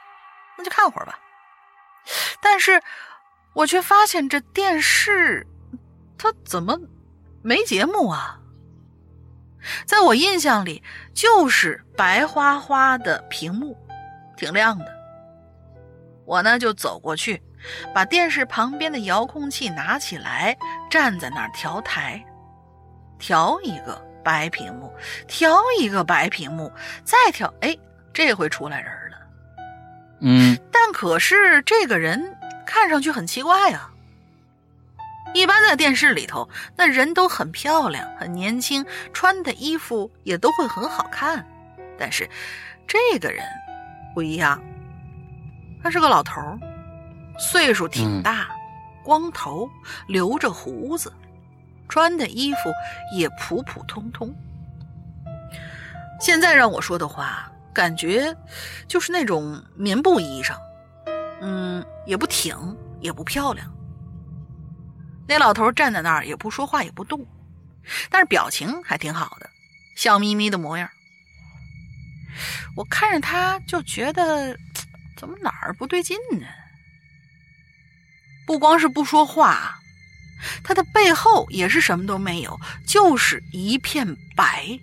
[0.60, 1.18] 那就看会儿吧。
[2.42, 2.82] 但是，
[3.54, 5.46] 我却发现这电视，
[6.18, 6.80] 它怎么
[7.42, 8.40] 没节目啊？
[9.86, 10.84] 在我印象里，
[11.14, 13.76] 就是白花花的屏幕，
[14.38, 14.86] 挺亮的。
[16.26, 17.42] 我呢就走过去，
[17.94, 20.56] 把电视旁边的遥控器拿起来，
[20.90, 22.24] 站在那儿调台，
[23.18, 24.94] 调一个白屏幕，
[25.28, 26.72] 调一个白屏幕，
[27.04, 27.78] 再调，哎，
[28.14, 29.05] 这回出来人了。
[30.22, 33.92] 嗯，但可是这个人看上去很奇怪啊。
[35.34, 36.48] 一般在电视里头，
[36.78, 41.46] 那人都很漂亮、很年轻，穿的衣服也都会很好看。
[42.00, 42.30] 但是
[42.88, 43.44] 这个人
[44.14, 44.64] 不一样，
[45.84, 46.58] 他是个老头儿，
[47.38, 48.48] 岁数挺大，
[49.04, 49.70] 光头，
[50.08, 51.12] 留着胡子，
[51.90, 52.72] 穿的衣服
[53.14, 54.34] 也普普通通。
[56.22, 57.52] 现在让我说的话。
[57.76, 58.36] 感觉
[58.88, 60.58] 就是那种棉布衣裳，
[61.42, 62.56] 嗯，也不挺，
[63.02, 63.70] 也不漂亮。
[65.28, 67.28] 那老头站在那儿，也不说话，也不动，
[68.10, 69.50] 但是表情还挺好的，
[69.98, 70.90] 笑眯眯的模样。
[72.78, 74.58] 我看着他就觉得，
[75.18, 76.48] 怎么哪儿不对劲呢？
[78.48, 79.80] 不光是不说话，
[80.64, 82.58] 他的背后也是什么都没有，
[82.88, 84.80] 就是一片白。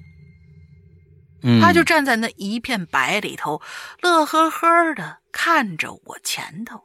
[1.61, 3.61] 他就站在那一片白里头，
[4.01, 6.82] 乐呵呵的看着我前头，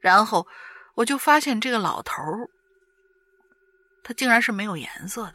[0.00, 0.46] 然后
[0.96, 2.14] 我就发现这个老头
[4.02, 5.34] 他竟然是没有颜色的，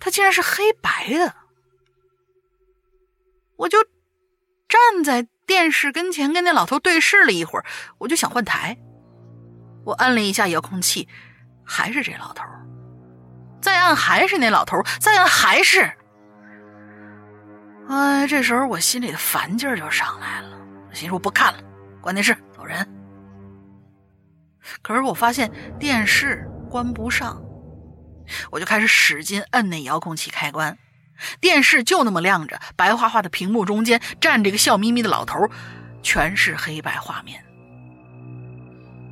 [0.00, 1.34] 他竟然是黑白的。
[3.56, 3.78] 我就
[4.66, 7.66] 站在电视跟前，跟那老头对视了一会儿，
[7.98, 8.76] 我就想换台，
[9.84, 11.06] 我按了一下遥控器，
[11.64, 12.42] 还是这老头
[13.60, 15.92] 再按还是那老头再按还是。
[17.88, 20.56] 哎，这时候我心里的烦劲儿就上来了，
[20.88, 21.58] 我心说不看了，
[22.00, 22.86] 关电视，走人。
[24.80, 27.42] 可是我发现电视关不上，
[28.50, 30.78] 我就开始使劲摁那遥控器开关，
[31.40, 35.38] 电视就那么亮着，白花花的屏幕中间站着一个笑眯眯的老头，
[36.02, 37.44] 全是黑白画面。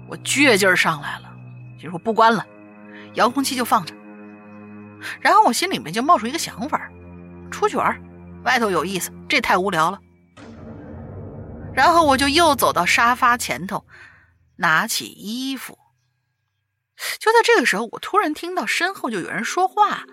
[0.08, 1.30] 我倔劲儿上来了，
[1.78, 2.46] 就说不关了，
[3.14, 3.94] 遥控器就放着。
[5.20, 6.88] 然后我心里面就冒出一个想法，
[7.50, 8.00] 出去玩。
[8.44, 10.00] 外头有意思，这太无聊了。
[11.72, 13.86] 然后我就又走到沙发前头，
[14.56, 15.78] 拿起衣服。
[17.18, 20.04] 就在这个时候，我突然听到身后就有人说话：“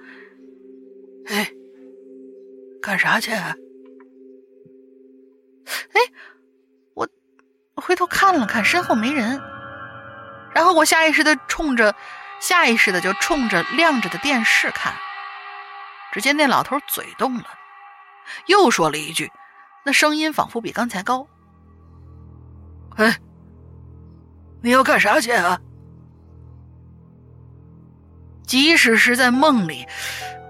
[1.27, 1.51] 哎，
[2.81, 3.31] 干啥去？”
[5.93, 6.01] 哎，
[6.93, 7.07] 我
[7.75, 9.41] 回头看了看，身后没人。
[10.53, 11.93] 然后我下意识的冲着，
[12.39, 14.93] 下意识的就冲着亮着的电视看。
[16.13, 17.45] 只见那老头嘴动了。
[18.47, 19.31] 又说了一句，
[19.85, 21.27] 那声音仿佛比刚才高。
[22.95, 23.15] 哎，
[24.61, 25.59] 你要干啥去啊？
[28.45, 29.85] 即使是在梦里，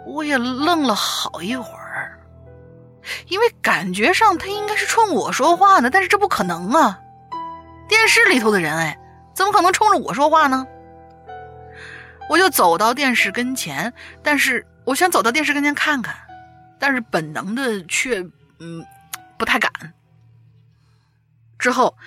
[0.06, 2.20] 我也愣了好一会儿，
[3.28, 7.00] 因为感觉上他应该是冲我说话呢，但是这不可能啊！
[7.90, 8.98] 电视里头的人，哎，
[9.34, 10.68] 怎么可能冲着我说话呢？
[12.30, 16.16] 我就走到电视跟前，但是我想走到电视跟前看看。
[16.80, 18.22] 但是本能的却，
[18.60, 18.86] 嗯，
[19.38, 19.72] 不太敢。
[21.58, 21.98] 之后，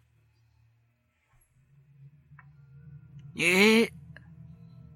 [3.34, 3.92] 你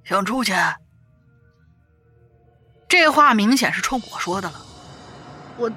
[0.04, 0.54] 想出去？”
[2.88, 4.60] 这话明显是冲我说的了。
[5.58, 5.72] 我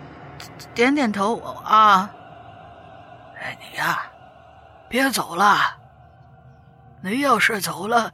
[0.75, 2.11] 点点头啊。
[3.37, 4.03] 哎，你呀，
[4.89, 5.79] 别走了。
[7.03, 8.13] 你要是走了，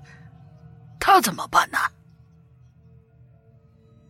[1.00, 1.78] 他怎么办呢？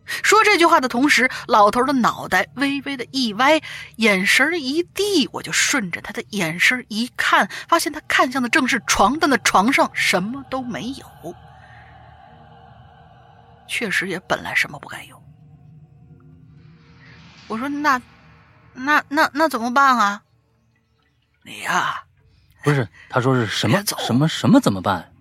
[0.07, 3.61] 说这句话的同时，老头的脑袋微微的一歪，
[3.97, 11.35] 眼神一低，我就顺着他的眼神一看，发现他看向的正是床，但那床上什么都没有。
[13.67, 15.21] 确实也本来什么不该有。
[17.47, 18.01] 我说那，
[18.73, 20.23] 那那那怎么办啊？
[21.43, 22.03] 你呀，
[22.63, 25.13] 不是，他说是什么什么什么怎么办？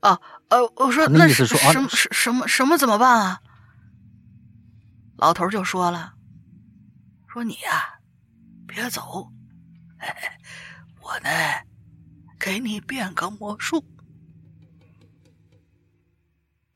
[0.00, 0.18] 啊
[0.50, 3.40] 呃，我说那什么什什么什么怎么办啊？
[5.16, 6.14] 老头就说了，
[7.32, 8.00] 说你呀、
[8.66, 9.30] 别走，
[11.00, 11.30] 我呢
[12.38, 13.84] 给你变个魔术。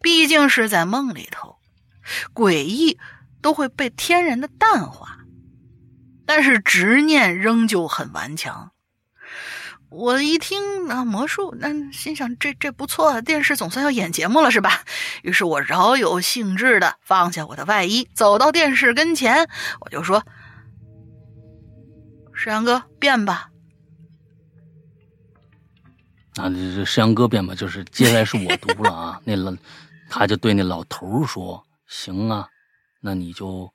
[0.01, 1.59] 毕竟是在梦里头，
[2.35, 2.99] 诡异
[3.41, 5.21] 都会被天然的淡化，
[6.27, 8.74] 但是执念仍旧很顽强。
[9.95, 14.83] 我一听啊魔术，那心想这这不错，电视总算要演节目了是吧？
[15.23, 19.49] 于是我饶有兴致的放下我的外衣，走到电视跟前，
[19.81, 20.25] 我就说
[22.35, 23.49] ：“石阳哥，变吧。
[26.37, 29.21] 啊，这这石阳哥变吧，就是接下来是我读了啊。
[29.25, 29.55] 那老
[30.11, 32.49] 他就对那老头说：“行啊，
[33.01, 33.73] 那你就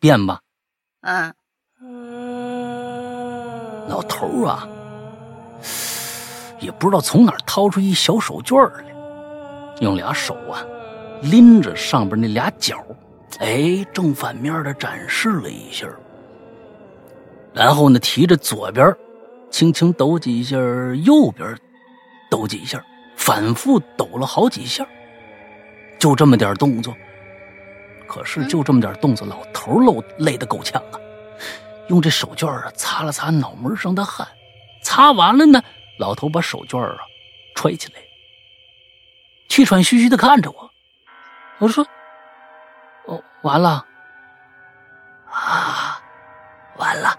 [0.00, 0.40] 变吧。”
[1.02, 1.34] 嗯，
[3.86, 4.66] 老头啊，
[6.60, 8.84] 也不知道从哪儿掏出一小手绢儿来，
[9.80, 10.64] 用俩手啊
[11.22, 12.84] 拎着上边那俩角，
[13.38, 15.98] 哎，正反面的展示了一下儿
[17.52, 18.94] 然后呢，提着左边，
[19.50, 21.56] 轻轻抖几下儿，右边
[22.30, 22.84] 抖几下儿，
[23.16, 24.88] 反复抖了好几下儿
[25.98, 26.94] 就这么点儿动作。
[28.06, 30.98] 可是就这么点儿动作，老头儿累累得够呛啊。
[31.88, 34.26] 用这手绢啊擦了擦脑门上的汗，
[34.84, 35.60] 擦完了呢，
[35.98, 36.98] 老头把手绢啊
[37.56, 38.00] 揣起来，
[39.48, 40.70] 气喘吁吁的看着我。
[41.58, 41.84] 我说
[43.06, 43.84] ：“哦，完了
[45.30, 46.00] 啊，
[46.76, 47.18] 完了。”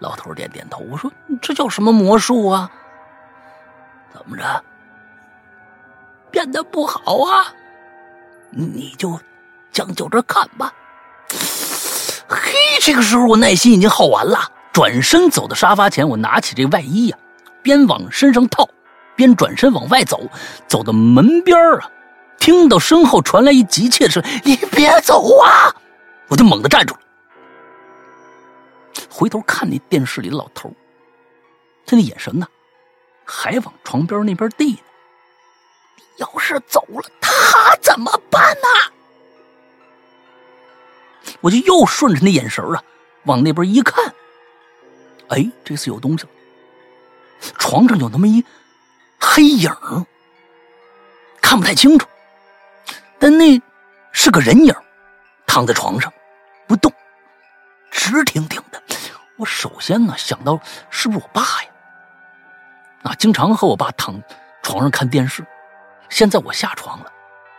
[0.00, 0.80] 老头点点头。
[0.90, 1.10] 我说
[1.40, 2.70] ：“这叫什么魔术啊？
[4.12, 4.64] 怎么着？
[6.30, 7.52] 变得不好啊？
[8.50, 9.18] 你就
[9.72, 10.72] 将就着看吧。”
[12.28, 14.38] 嘿，这个时候我耐心已经耗完了，
[14.74, 17.16] 转身走到沙发前，我拿起这外衣呀、
[17.62, 18.68] 边往身上套，
[19.14, 20.28] 边转身往外走，
[20.66, 21.88] 走到门边啊，
[22.40, 25.72] 听到身后传来一急切的声：“你别走啊！”
[26.26, 27.00] 我就猛地站住了，
[29.08, 30.72] 回头看那电视里的老头，
[31.86, 32.44] 他那眼神呢，
[33.24, 34.78] 还往床边那边递呢。
[35.96, 38.92] 你要是走了，他怎么办呢？
[41.40, 42.82] 我就又顺着那眼神啊，
[43.26, 44.12] 往那边一看，
[45.34, 46.30] 哎，这次有东西了。
[47.58, 48.44] 床上有那么一
[49.18, 49.70] 黑影
[51.42, 52.06] 看不太清楚，
[53.18, 53.60] 但那
[54.12, 54.72] 是个人影
[55.44, 56.12] 躺在床上
[56.68, 56.92] 不动，
[57.90, 58.80] 直挺挺的。
[59.36, 61.68] 我首先呢想到是不是我爸呀？
[63.02, 64.22] 啊，经常和我爸躺
[64.62, 65.44] 床上看电视，
[66.08, 67.12] 现在我下床了，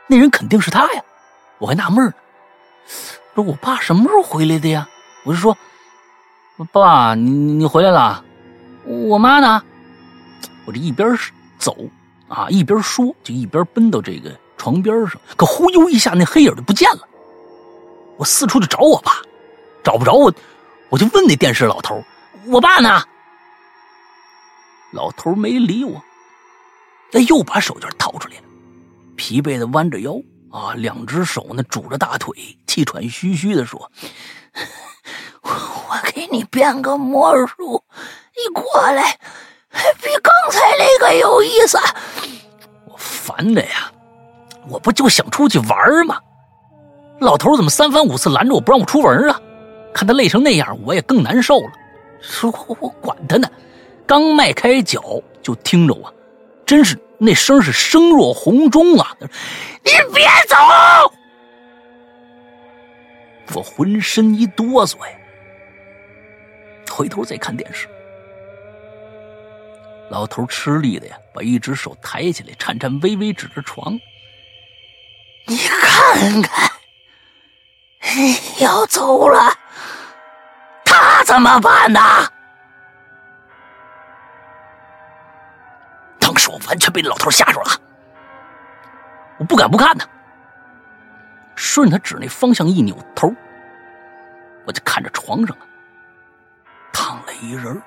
[0.07, 1.03] 那人肯定是他呀。
[1.57, 2.13] 我还纳闷呢。
[3.35, 4.87] 说我爸什么时候回来的呀？
[5.25, 5.57] 我就说，
[6.63, 8.23] 爸，你你回来了，
[8.85, 9.61] 我妈呢？
[10.65, 11.17] 我这一边
[11.59, 11.75] 走
[12.29, 15.19] 啊，一边说，就一边奔到这个床边上。
[15.35, 17.07] 可忽悠一下，那黑影就不见了。
[18.17, 19.21] 我四处的找我爸，
[19.83, 20.33] 找不着我，
[20.89, 22.01] 我就问那电视老头
[22.47, 23.03] ：“我爸呢？”
[24.91, 26.01] 老头没理我，
[27.11, 28.43] 他又把手绢掏出来了，
[29.17, 30.15] 疲惫的弯着腰。
[30.51, 32.33] 啊，两只手呢拄着大腿，
[32.65, 33.91] 气喘吁吁的说
[35.43, 35.49] ：“我
[36.35, 37.81] 你变个魔术，
[38.35, 39.17] 你过来，
[40.01, 41.77] 比刚才那个有意思。”
[42.85, 43.89] 我烦的呀，
[44.67, 46.19] 我不就想出去玩吗？
[47.19, 49.39] 老头怎么三番五次拦着我不让我出门啊？
[49.93, 51.71] 看他累成那样，我也更难受了。
[52.19, 53.47] 说我我管他呢，
[54.05, 55.01] 刚迈开脚，
[55.41, 56.13] 就听着我，
[56.65, 56.99] 真是。
[57.17, 59.15] 那声是声若洪钟啊！
[59.21, 60.57] 你别走！
[63.55, 65.15] 我浑身一哆嗦呀，
[66.95, 67.89] 回头再看电视，
[70.09, 73.99] 老头吃力的呀，把一只手抬起来，颤颤巍巍指着床
[75.45, 76.71] ：“你看看，
[78.61, 79.53] 要走了，
[80.85, 81.99] 他怎么办呢？”
[86.17, 87.71] 当时我完全被老头吓住了，
[89.37, 90.07] 我不敢不看呢。
[91.57, 93.33] 顺他指那方向一扭头，
[94.65, 95.67] 我就看着床上啊，
[96.95, 97.81] 躺了一人。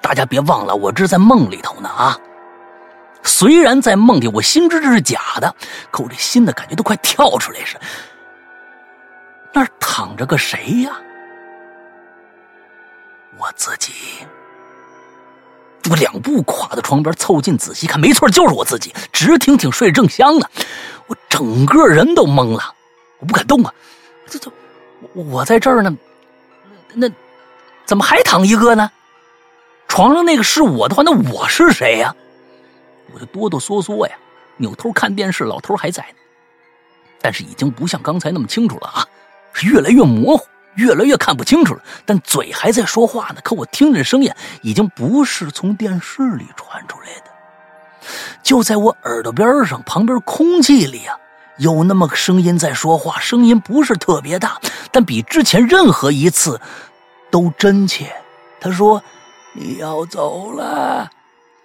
[0.00, 2.18] 大家别忘了，我这是在梦里头呢啊！
[3.22, 5.54] 虽然在梦里我心知这是假的，
[5.92, 7.80] 可我这心的感觉都快跳出来似的。
[9.52, 10.90] 那儿躺着个谁呀？
[13.38, 13.92] 我自己。
[15.88, 20.48] 我两步跨到床边，凑近仔细看，没错，就是我自己，直挺挺睡得正香呢。
[21.06, 22.74] 我整个人都懵了，
[23.20, 23.72] 我不敢动啊。
[24.26, 24.50] 这这，
[25.14, 25.96] 我在这儿呢，
[26.92, 27.08] 那
[27.86, 28.90] 怎么还躺一个呢？
[29.88, 32.14] 床上那个是我的话，那我是谁呀？
[33.14, 34.14] 我就哆哆嗦嗦呀，
[34.56, 36.18] 扭头看电视，老头还在呢，
[37.22, 39.06] 但是已经不像刚才那么清楚了啊，
[39.52, 40.44] 是越来越模糊。
[40.74, 43.36] 越来越看不清楚了，但嘴还在说话呢。
[43.42, 44.30] 可我听着声音
[44.60, 48.08] 已经不是从电视里传出来的，
[48.42, 51.16] 就在我耳朵边上，旁边空气里啊，
[51.56, 53.18] 有那么个声音在说话。
[53.18, 54.60] 声音不是特别大，
[54.92, 56.60] 但比之前任何一次
[57.36, 58.10] 都真切。
[58.58, 59.02] 他说
[59.52, 61.10] ：“你要走了，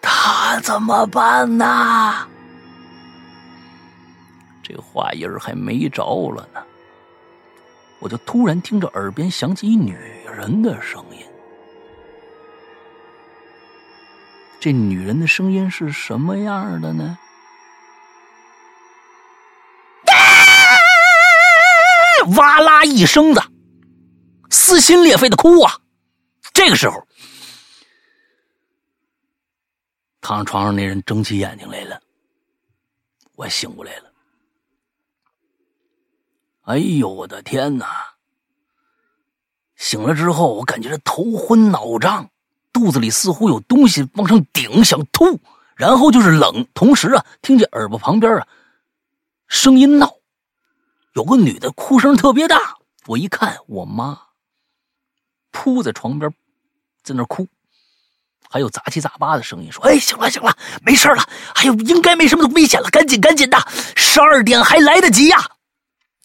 [0.02, 2.28] 他怎么办呢？”
[4.62, 6.62] 这话音还没着了呢。
[8.00, 9.96] 我就突然听着耳边响起一女
[10.26, 11.26] 人的声音，
[14.60, 17.18] 这女人的声音是什么样的呢？
[22.36, 23.42] 哇啦一声子，
[24.52, 25.80] 撕心裂肺的哭啊！
[26.54, 27.08] 这个时候，
[30.20, 32.00] 躺床上那人睁起眼睛来了，
[33.36, 34.12] 我醒过来了。
[36.66, 38.14] 哎呦，我的天哪！
[39.78, 42.30] 醒了之后，我感觉这头昏脑胀，
[42.72, 45.40] 肚子里似乎有东西往上顶，想吐。
[45.76, 48.48] 然后就是冷，同时啊，听见耳朵旁边啊
[49.48, 50.18] 声音闹，
[51.14, 52.78] 有个女的哭声特别大。
[53.08, 54.22] 我一看，我妈
[55.52, 56.32] 扑在床边，
[57.04, 57.48] 在那哭，
[58.50, 61.24] 还有杂七杂八的声音说：“哎，行了行了，没事了，
[61.56, 63.58] 哎呦，应该没什么危险了，赶紧赶紧的，
[63.96, 65.38] 十二点还来得及呀。”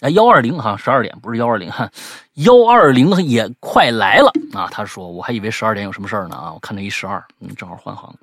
[0.00, 1.90] 哎，幺二零哈，十二点不是幺二零哈，
[2.34, 4.68] 幺二零也快来了啊！
[4.70, 6.52] 他说，我还以为十二点有什么事呢啊！
[6.52, 8.14] 我看着一十二，嗯，正好换行。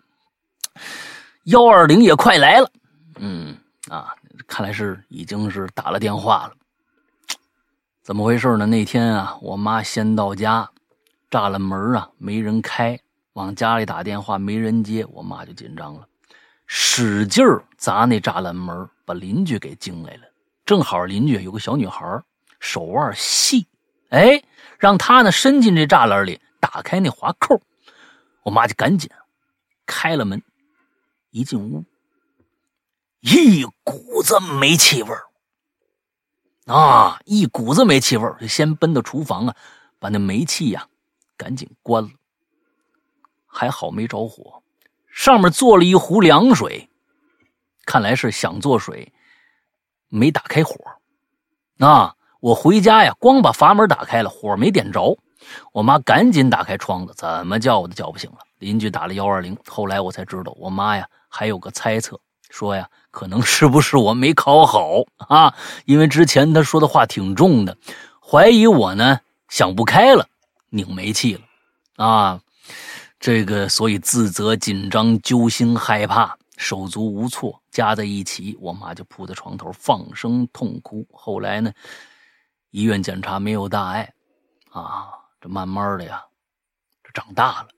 [1.46, 2.70] 幺二零也快来了，
[3.16, 3.58] 嗯
[3.90, 4.14] 啊，
[4.46, 6.54] 看来是已经是打了电话了。
[8.04, 8.68] 怎么回事呢？
[8.68, 10.70] 那天啊，我妈先到家，
[11.34, 13.00] 栅栏门啊没人开，
[13.34, 16.08] 往家里打电话没人接，我妈就紧张了，
[16.68, 17.44] 使劲
[17.76, 20.22] 砸那栅栏门，把邻居给惊来了。
[20.64, 22.22] 正好邻居有个小女孩，
[22.60, 23.66] 手腕细，
[24.10, 24.44] 哎，
[24.78, 27.60] 让她呢伸进这栅栏里，打开那滑扣，
[28.44, 29.10] 我妈就赶紧
[29.88, 30.40] 开了门，
[31.32, 31.84] 一进屋，
[33.22, 35.10] 一股子煤气味
[36.68, 39.56] 啊，一股子煤气味就先奔到厨房啊，
[39.98, 40.88] 把那煤气呀
[41.44, 42.10] 赶紧关了，
[43.46, 44.64] 还好没着火，
[45.12, 46.90] 上面做了一壶凉水，
[47.86, 49.12] 看来是想做水。
[50.08, 50.76] 没打开火，
[51.80, 52.16] 啊！
[52.40, 55.18] 我回家呀，光把阀门打开了，火没点着。
[55.74, 58.38] 我妈赶紧打开窗子，怎么叫我都叫不醒了。
[58.60, 62.18] 邻居打了幺二零，后来我才知道，我妈呀还有个猜测，
[62.50, 65.54] 说呀可能是不是我没考好啊？
[65.84, 67.76] 因为之前她说的话挺重的，
[68.22, 69.20] 怀疑我呢
[69.50, 70.30] 想不开了，
[70.74, 71.42] 拧煤气了
[71.96, 72.42] 啊！
[73.20, 76.38] 这个所以自责、紧张、揪心、害怕。
[76.56, 81.06] 手足无措，加在一起，我妈就扑在床头放声痛哭。
[81.12, 81.74] 后来呢，
[82.70, 84.14] 医院检查没有大碍，
[84.70, 85.10] 啊，
[85.42, 86.24] 这慢慢的呀，
[87.04, 87.70] 这长大了，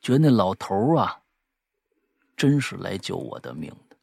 [0.00, 1.20] 觉得那老头啊，
[2.34, 3.96] 真是来救我的命的。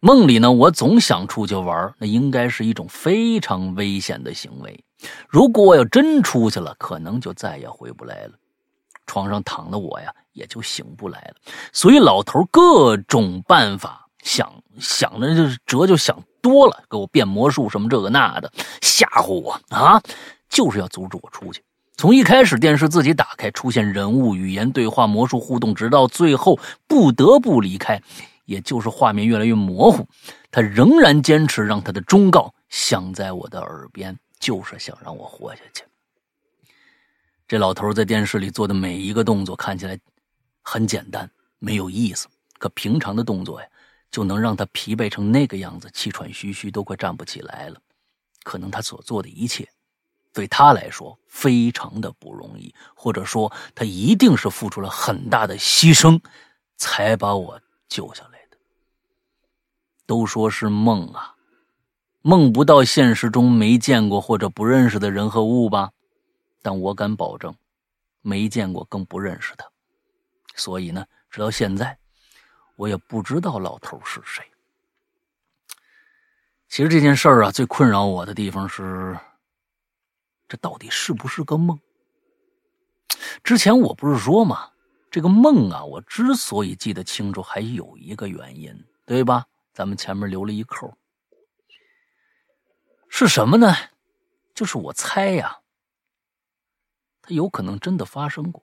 [0.00, 4.84] 梦里呢，我总想出去玩，那应该是一种非常危险的行为。
[5.28, 8.32] 如果我要真出去了，可能就再也回不来了。
[9.06, 10.12] 床上躺的我呀。
[10.34, 11.34] 也就醒不来了，
[11.72, 14.48] 所以老头各种办法想
[14.78, 18.48] 想的，就是辙就想多了，给我变魔术什么这个那的，
[18.80, 20.00] 吓唬我啊，
[20.48, 21.60] 就是要阻止我出去。
[21.96, 26.56] 从一开始电视自己打开，出现人物、语言对话、魔术互动，直到最后
[26.86, 28.00] 不得不离开，
[28.44, 30.06] 也就是画面越来越模糊，
[30.52, 35.84] 他仍然坚持让他的忠告响在我的耳边，就是想让我活下去。
[37.46, 39.98] 这老头在电视里做的每一个动作，看起来。
[40.60, 42.28] 很简单，没有意思。
[42.58, 43.66] 可平常的动作呀，
[44.10, 47.80] 就能让他疲惫成那个样子，气喘吁吁，都快站不起来了。
[48.42, 49.66] 可能他所做的一切，
[50.30, 56.20] 对他来说非常的不容易，或者说他一定是付出了很大的牺牲，
[56.76, 57.58] 才把我
[57.88, 58.58] 救下来的。
[60.04, 61.34] 都说是梦啊，
[62.22, 65.92] 梦不到现实中没见过或者不认识的人和物吧？
[66.62, 67.54] 但我敢保证，
[68.20, 69.64] 没见过更不认识他。
[70.56, 71.96] 所以呢，直到现在，
[72.76, 74.44] 我也不知道老头是谁。
[76.68, 79.16] 其实这件事儿啊，最困扰我的地方是，
[80.48, 81.78] 这到底是不是个梦？
[83.42, 84.68] 之前我不是说嘛，
[85.10, 89.46] 这个梦啊，我之所以记得清楚，还有一个原因，对吧？
[89.72, 90.92] 咱们前面留了一扣，
[93.08, 93.74] 是什么呢？
[94.54, 95.60] 就是我猜呀，
[97.22, 98.62] 它有可能真的发生过，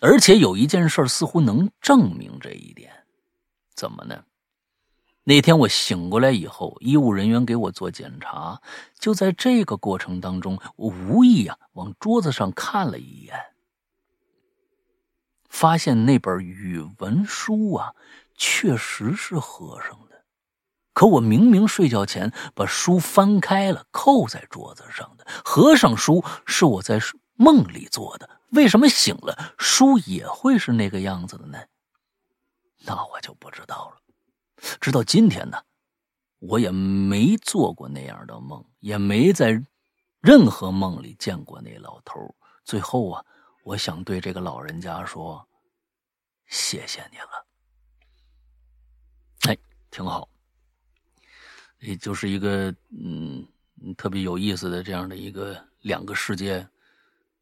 [0.00, 2.92] 而且有一件事似乎能证明这一点，
[3.74, 4.24] 怎么呢？
[5.24, 8.60] 那天我醒过来以后，医务人员给我做检查，
[8.98, 13.36] 就在这个过程当中，我无意啊往桌子上看了一眼，
[15.48, 17.94] 发现那本语文书啊
[18.34, 20.11] 确实是合上的，
[20.92, 27.00] 可我明明睡觉前把书翻开了，扣在桌子上的，合上书是我在
[27.34, 31.58] 梦里做的，为什么醒了书也会是那个样子的呢？
[32.84, 33.96] 那我就不知道了。
[34.80, 35.58] 直到今天呢，
[36.38, 39.60] 我也没做过那样的梦，也没在
[40.20, 42.34] 任何梦里见过那老头。
[42.64, 43.24] 最后啊，
[43.64, 45.48] 我想对这个老人家说
[46.46, 47.46] ：“谢谢你了。”
[49.48, 49.58] 哎，
[49.90, 50.28] 挺好，
[51.82, 53.46] 也就是一个嗯
[53.96, 56.66] 特别有意思的这样的一个两个世界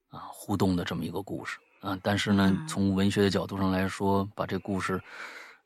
[0.09, 1.97] 啊互动的这么一个故事啊。
[2.03, 5.01] 但是呢，从文学的角度上来说，把这故事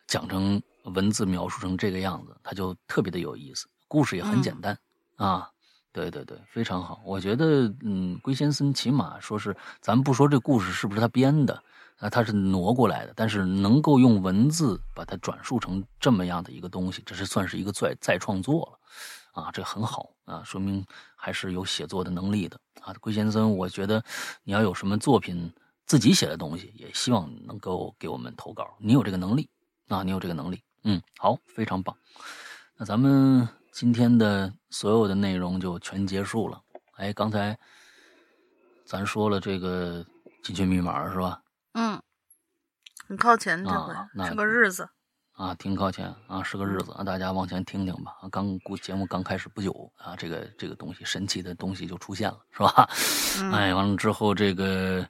[0.06, 0.62] 讲成。
[0.92, 3.66] 文字描述成这个样子，它就特别的有意思。
[3.88, 4.78] 故事也很简单
[5.16, 5.48] 啊，
[5.92, 7.00] 对对对，非常好。
[7.06, 11.64] 我觉得，嗯，龟先生起码说是，咱不说这故事是不是他编的，
[11.98, 18.78] 啊，他是挪过来的，但是能够用文字把它转述成这么样的一个东西，这是算是一个再再创作
[19.34, 20.84] 了，啊，这很好啊，说明
[21.14, 22.92] 还是有写作的能力的啊。
[23.00, 24.02] 龟先生，我觉得
[24.42, 25.52] 你要有什么作品
[25.86, 29.48] 自己写的东西，也希望能够给我们投稿，你有这个能力
[29.88, 30.62] 啊，你有这个能力。
[30.82, 31.96] 嗯，好，非常棒。
[32.76, 36.60] 那咱们今天的所有的内容就全结束了。
[36.96, 37.56] 哎，刚才
[38.84, 40.04] 咱说了这个
[40.42, 41.40] 进群密码是吧？
[41.74, 42.02] 嗯，
[43.06, 43.94] 很靠前这回
[44.26, 44.88] 是个日子
[45.34, 48.16] 啊，挺靠前啊，是个日子啊，大家往前听听吧。
[48.30, 52.88] 刚节目刚开始不久啊，这个这个东西神奇的东西就出现了，是吧？
[53.52, 55.06] 哎，完了之后这个。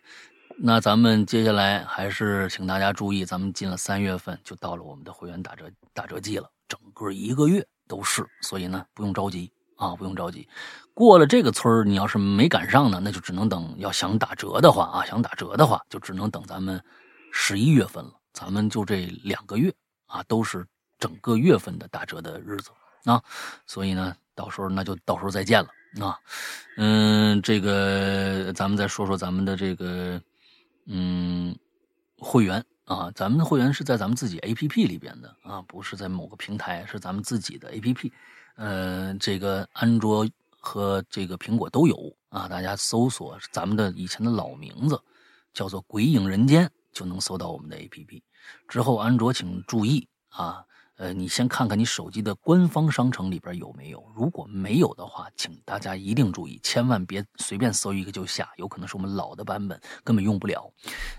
[0.56, 10.48] 那咱们接下来还是请大家注意，咱们进了三月份，就到了我们的会员打折打折季了，整个一个月都是，所以呢不用着急啊，不用着急。
[10.92, 13.74] 过了这个村你要是没赶上呢，那就只能等。
[13.78, 16.82] 要想打折的话啊，想打折的话，就只能等咱们
[17.32, 18.12] 十一月份了。
[18.32, 19.72] 咱们就这两个月
[20.06, 20.66] 啊，都是
[20.98, 22.70] 整个月份的打折的日子
[23.04, 23.22] 啊，
[23.66, 25.68] 所以呢，到时候那就到时候再见了
[26.06, 26.18] 啊。
[26.76, 30.20] 嗯，这个咱们再说说咱们的这个。
[30.86, 31.56] 嗯，
[32.18, 38.12] 会员啊，咱们的会员是在咱们自己 A P P 里边的啊，不是在某个平台，是咱们自己的 A P P。
[38.56, 40.28] 嗯，这个安卓
[40.60, 45.00] 和这个苹果都有啊，大家搜索咱们的以前的老名字，
[45.52, 48.22] 叫做“鬼影人间”，就能搜到我们的 A P P。
[48.68, 50.64] 之后，安卓请注意啊。
[50.96, 60.72] 呃，你先看看你手机的官方商城里边有没有，如果没有的话，请大家一定注意，千万别随便搜一个就下，有可能是我们老的版本，根本用不了。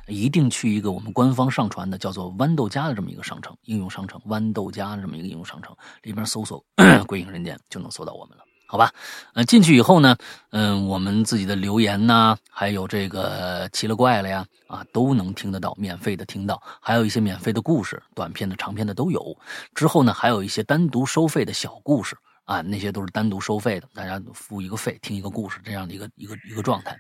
[0.07, 6.63] 一定去一个我们官方上传的叫做豌豆荚的这么一个商城，应用商城豌豆荚这么一个应用商城里边搜索
[7.05, 8.43] “鬼影人间”就能搜到我们了。
[8.75, 8.91] 好吧，
[9.35, 10.17] 呃，进去以后呢，
[10.51, 19.33] 嗯，我们自己的留言呐，还有这个奇了怪了呀，啊，都能听得到，免费的听到，还有一些免费的故事，短片的、长片的都有。
[19.73, 26.97] 之后呢，还有一些单独收费的小故事啊，那些都是单独收费的，大家付一个费听一个故事这样的一个一个一个状态。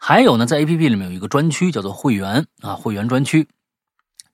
[0.00, 3.46] 还有呢，在 A P P 里面有一个专区叫做会员啊，会员专区。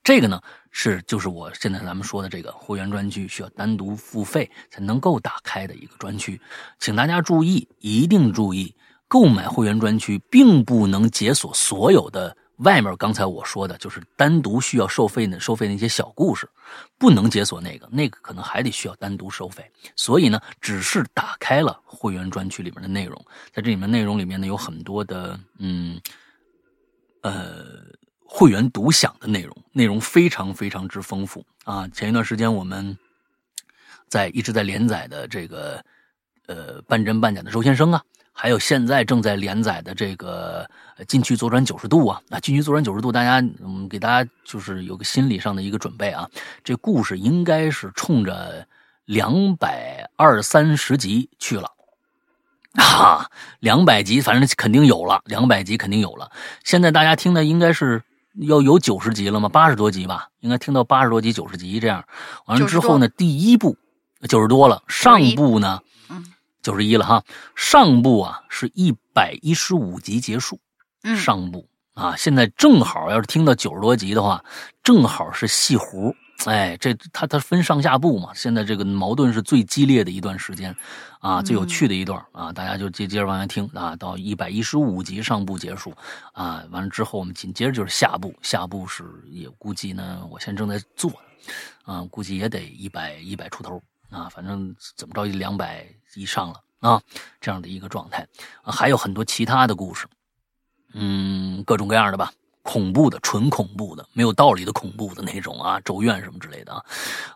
[0.05, 0.39] 这个呢
[0.71, 6.39] 是就是我现在咱们说的这个会员专区需要单独付费才能够打开的一个专区，
[6.79, 8.77] 请大家注意，一定注意，
[9.09, 16.47] 购买会员专区并不能解锁所有的外面刚才我说的，就是单独需要收费的收费那些小故事，
[16.99, 19.65] 不能解锁那个，那个可能还得需要单独收费。
[19.97, 23.25] 所以呢，只是打开了会员专区里面的内容，
[23.55, 25.99] 在这里面内容里面呢有很多的嗯，
[27.23, 27.83] 呃。
[28.25, 31.87] 会员独享的内容，内容非常非常之丰富啊！
[31.89, 32.97] 前一段时间我们
[34.09, 35.85] 在一直在连载的这个
[36.47, 38.03] 呃半真半假的周先生啊，
[38.33, 40.69] 还有现在正在连载的这个
[41.07, 46.29] 禁区左转九十度啊，啊禁区左转九十度，大家嗯给大家就是有个心理上的一个准备啊，
[46.65, 48.67] 这故事应该是冲着
[49.05, 51.71] 两百二三十集去了。
[52.75, 53.31] 啊，
[53.61, 56.33] 两百集，反正肯定有了，两百集肯定有了。
[56.65, 58.03] 现在大家听的应该是
[58.41, 59.49] 要有九十集了吗？
[59.49, 62.05] 八十多集吧，应该听到八十多集、九十集这样。
[62.47, 63.77] 完了之后呢，第一部
[64.29, 66.25] 九十多了，上部呢，嗯，
[66.63, 67.23] 九十一了哈。
[67.55, 70.59] 上部啊是一百一十五集结束，
[71.03, 74.45] 嗯，上部啊，现在正好要是听到九十多集的话，
[74.83, 76.15] 正好是戏胡。
[76.47, 80.77] 哎，这他他分上下部嘛，现在这个矛盾是最激烈的一段时间，
[81.21, 85.95] 啊，最有趣的一段啊，大家就接接着往下听啊，到一百一十五集上部结束，
[86.33, 91.11] 啊，完了之后我们紧接着就是下部，下部是也估计呢，我现在正在做，
[91.85, 93.81] 啊，估计也得一百一百出头
[94.11, 97.01] 啊，反正怎么着也两百以上了啊，
[97.41, 98.27] 这样的一个状态，
[98.61, 100.07] 啊，还有很多其他的故事，
[100.93, 102.31] 嗯，各种各样的吧。
[102.65, 106.83] 恐怖的，纯恐怖的，没有道理的恐怖的那种啊，咒怨什么之类的啊。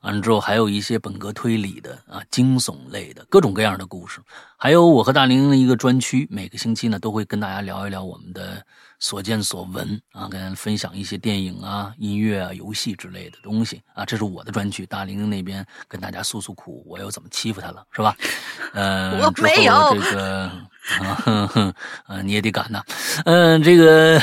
[0.02, 4.20] 完了之后还有一些本格推理的啊，惊悚类的各种各样的故事。
[4.56, 8.64] 还有我和大玲的一个专区，每个星期呢都会跟大家聊一聊我们的
[8.98, 14.04] 所见所闻啊，跟分享一些电影啊、音乐啊、游戏之类的东西啊。
[14.04, 18.16] 这是我的专区，大玲那边跟大家诉诉苦，我又怎么欺负他了，是吧？
[18.74, 20.50] 呃， 我没有这个。
[20.88, 21.74] 啊哼哼，
[22.06, 22.82] 啊你也得敢呐，
[23.26, 24.18] 嗯，这个，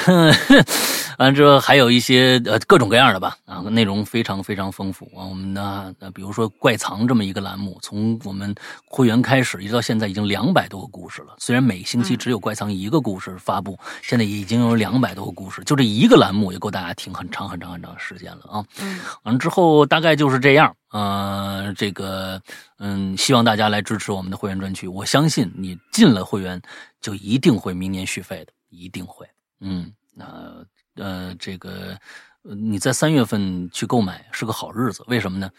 [1.17, 5.25] 完之后还有一些呃各种各样的吧，啊内容非常非常丰富啊。
[5.25, 8.53] 我们呢，比如说怪藏这么一个栏目，从我们
[8.85, 11.35] 会员开始一直到现在已经两百多个故事了。
[11.39, 18.65] 虽然每星期只有怪藏一个故事发布，现在已经有两百多个故事，就这一个栏目也够大家听很长很长很长时间了啊。
[18.81, 20.75] 嗯，完了之后大概就是这样。
[20.91, 22.41] 呃，这个，
[22.79, 24.87] 嗯，希望大家来支持我们的会员专区。
[24.87, 26.61] 我相信你进了会员，
[27.01, 29.27] 就一定会明年续费的，一定会。
[29.59, 31.97] 嗯，那呃，呃这个
[32.41, 35.49] 你在三月份去购买是个好日子，为什么呢？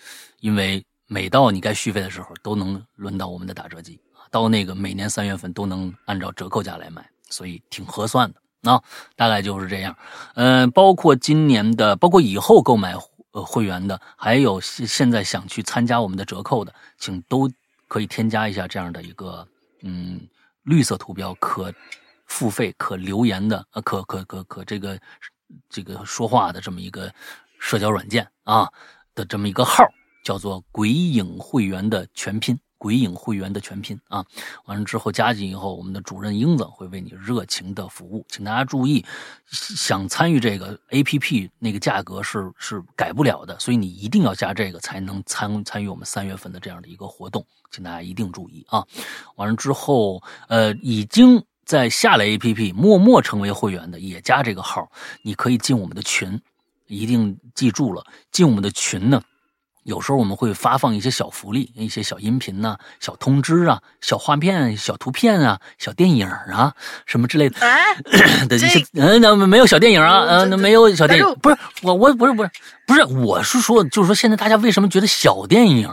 [0.40, 4.00] 因为每到你该续费的时候，都能轮到我们的打折季
[4.30, 8.82] 到那个每年三月份都能按照折扣价来买，所以挺合算的啊。
[9.14, 9.96] 大概就是这样。
[10.34, 12.96] 嗯，包括今年的，包括以后购买。
[13.32, 17.46] 呃，会员的，还有现在想去参加我们的折扣的，请都
[17.86, 19.46] 可以添加一下这样的一个
[19.82, 20.18] 嗯
[20.62, 21.70] 绿色图标可
[22.26, 24.98] 付费可留言的呃可可可可这个
[25.68, 27.12] 这个说话的这么一个
[27.58, 28.70] 社交软件啊
[29.14, 29.84] 的这么一个号，
[30.24, 32.58] 叫做鬼影会员的全拼。
[32.78, 34.22] 鬼影会员的全拼啊，
[34.66, 39.02] 完了之后加进以后，我们的主任英子会为你热情的服务，请大家注意，
[39.46, 48.86] 想参与这个 A P P 那个价格是是改不了的，所以你一定要加这个才能参参与我们三月份的这样的一个活动，请大家一定注意啊。
[49.36, 54.88] 完了之后，呃，已经在下了 A P P 默默成为会员的也加这个号，
[55.22, 56.40] 你可以进我们的群，
[56.86, 59.20] 一定记住了，进我们的群呢。
[59.82, 66.74] 有时候我们会发放一些小福利，一些小音频呐、小通知啊、小画片、小图片啊、小电影啊，
[67.06, 67.56] 什么之类的。
[67.60, 67.94] 哎，
[68.48, 71.34] 的一些嗯，那没有小电影啊，嗯，那没有小电影。
[71.40, 72.50] 不是我，我不是不是
[72.84, 75.88] 不是，我是说，就是说，现在大家为什么觉得小电影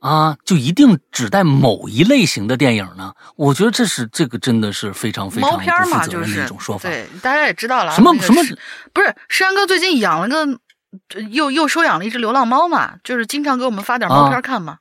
[0.00, 3.12] 啊，就一定只带某一类型的电影呢？
[3.36, 6.88] 我觉得这是这个真的是非常非常不负责任的一种说法。
[6.88, 7.92] 对，大家也知道了。
[7.94, 8.42] 什么什么？
[8.92, 10.58] 不是，山哥最近养了个。
[11.30, 14.78] 又又收养了一只流浪猫嘛，就是经常给我们发点猫片看嘛，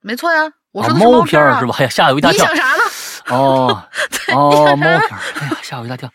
[0.00, 0.50] 没错呀。
[0.72, 1.76] 我说猫片是吧？
[1.78, 2.52] 哎呀，吓我一大跳！
[2.52, 2.82] 你想啥呢？
[3.28, 3.84] 哦
[4.34, 6.10] 哦，猫片哎呀，吓我一大跳！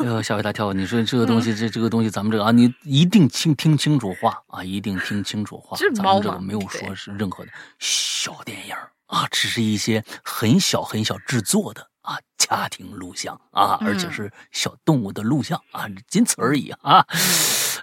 [0.00, 0.72] 哎呦，吓我一大跳！
[0.72, 5.76] 你说这个东西，这这个东西，咱们这个啊，你一定听听清楚话啊，一定听清楚话。
[5.94, 8.74] 咱们这个没有说是任何的小电影
[9.06, 11.86] 啊，只是一些很小很小制作的。
[12.02, 17.06] 啊，家庭录像啊，而且是小动物的录像啊，仅此而已啊。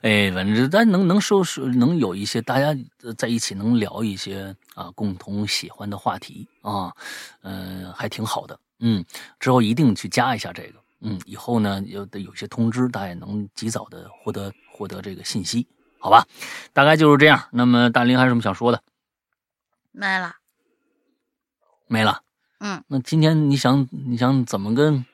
[0.01, 2.75] 哎，反正咱能能收是能有一些大家
[3.15, 6.91] 在一起能聊一些啊共同喜欢的话题啊，
[7.43, 8.59] 嗯，还挺好的。
[8.79, 9.05] 嗯，
[9.39, 10.79] 之后一定去加一下这个。
[11.01, 15.67] 嗯，以后呢有的有些通知，大家也能及早的获得获得这个信息，
[15.99, 16.25] 好吧？
[16.73, 17.47] 大概就是这样。
[17.51, 18.81] 那么大林还有什么想说的？
[19.91, 20.35] 没了，
[21.87, 22.21] 没了。
[22.59, 25.05] 嗯，那今天你想你想怎么跟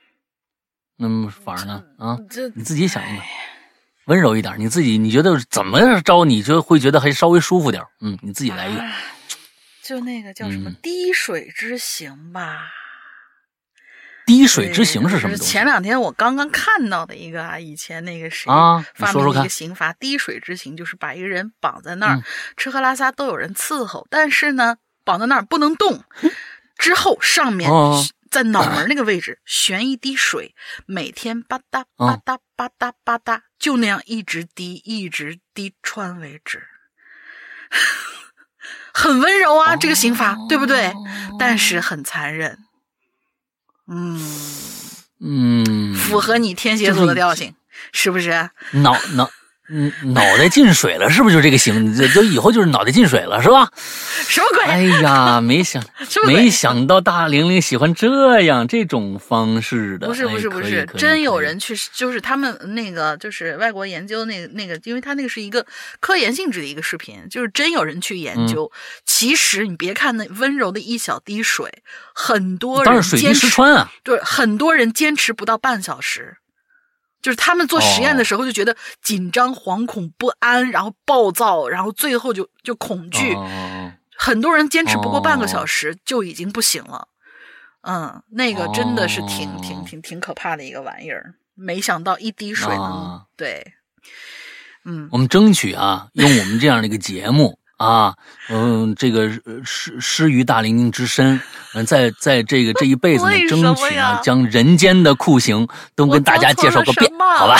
[0.96, 1.84] 那么法呢？
[1.98, 2.18] 啊，
[2.56, 3.26] 你自己想一想，
[4.06, 4.58] 温柔一点。
[4.58, 6.24] 你自己你觉得怎么着？
[6.26, 7.86] 你就会觉得还稍微舒服点。
[8.00, 8.82] 嗯，你自己来一个。
[9.84, 12.72] 就那个叫什么“滴水之行”吧。
[14.26, 15.52] 滴水之行是什么东西？
[15.52, 22.24] 前两天我刚刚看到的一个啊，以前那个谁啊发明的一个刑罚“滴水之行”，就是把一个人绑在那儿，
[22.58, 26.04] 吃喝拉撒都有人伺候，但是呢，绑在那儿不能动。
[26.78, 27.70] 之后，上面
[28.32, 30.56] 在脑门那个位置悬一滴水，
[30.88, 36.64] 每天吧嗒吧嗒吧嗒吧嗒，就那样一直滴，一直滴穿为止。
[38.94, 40.94] 很温柔啊，这个刑罚对不对？
[41.40, 42.58] 但是很残忍。
[43.88, 44.20] 嗯
[45.20, 47.54] 嗯，符合你天蝎座的调性。
[47.92, 48.50] 是不是？
[48.72, 49.30] 脑脑。
[49.70, 51.96] 嗯，脑袋进水了，是不是就这个形？
[51.96, 53.70] 这就以后就是脑袋进水了，是吧？
[54.28, 54.64] 什么鬼？
[54.66, 55.82] 哎呀，没想
[56.28, 60.08] 没想到大玲玲喜欢这样这种方式的。
[60.08, 65.66] 不是不是不是，真有人去，就是他们那个就是外国研究那个那个，因为他那个是一个
[66.02, 68.70] 科研性质的一个视频，就是真有人去研究。
[69.06, 71.72] 其实你别看那温柔的一小滴水，
[72.14, 76.36] 很多人水滴石穿啊，对，很多人坚持不到半小时。
[77.24, 83.36] 就是他们做实验的时候就觉得紧张、惶恐、不安，然后暴躁，然后最后就就恐惧。
[84.16, 87.08] 很多人坚持不过半个小时就已经不行了。
[87.82, 91.34] 嗯，那个真的是挺挺挺挺可怕的一个玩意儿。
[91.56, 93.74] 没想到一滴水能对，
[94.86, 97.58] 嗯，我们争取啊，用我们这样的一个节目。
[97.78, 98.14] 啊，
[98.50, 99.30] 嗯，这个
[99.66, 101.40] 失失于大玲玲之身，
[101.74, 107.56] 嗯，在在这个这一辈子呢，争取呢，将人间的酷刑都跟大家介绍个遍，好吧？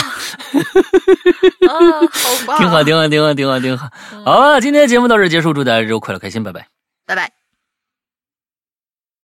[1.68, 1.74] 啊，
[2.12, 3.90] 好吧， 挺好，挺好，挺好，挺好，挺好。
[4.24, 6.68] 好，今天节目到这结束，祝大家周快乐开心，拜拜，
[7.06, 7.43] 拜拜。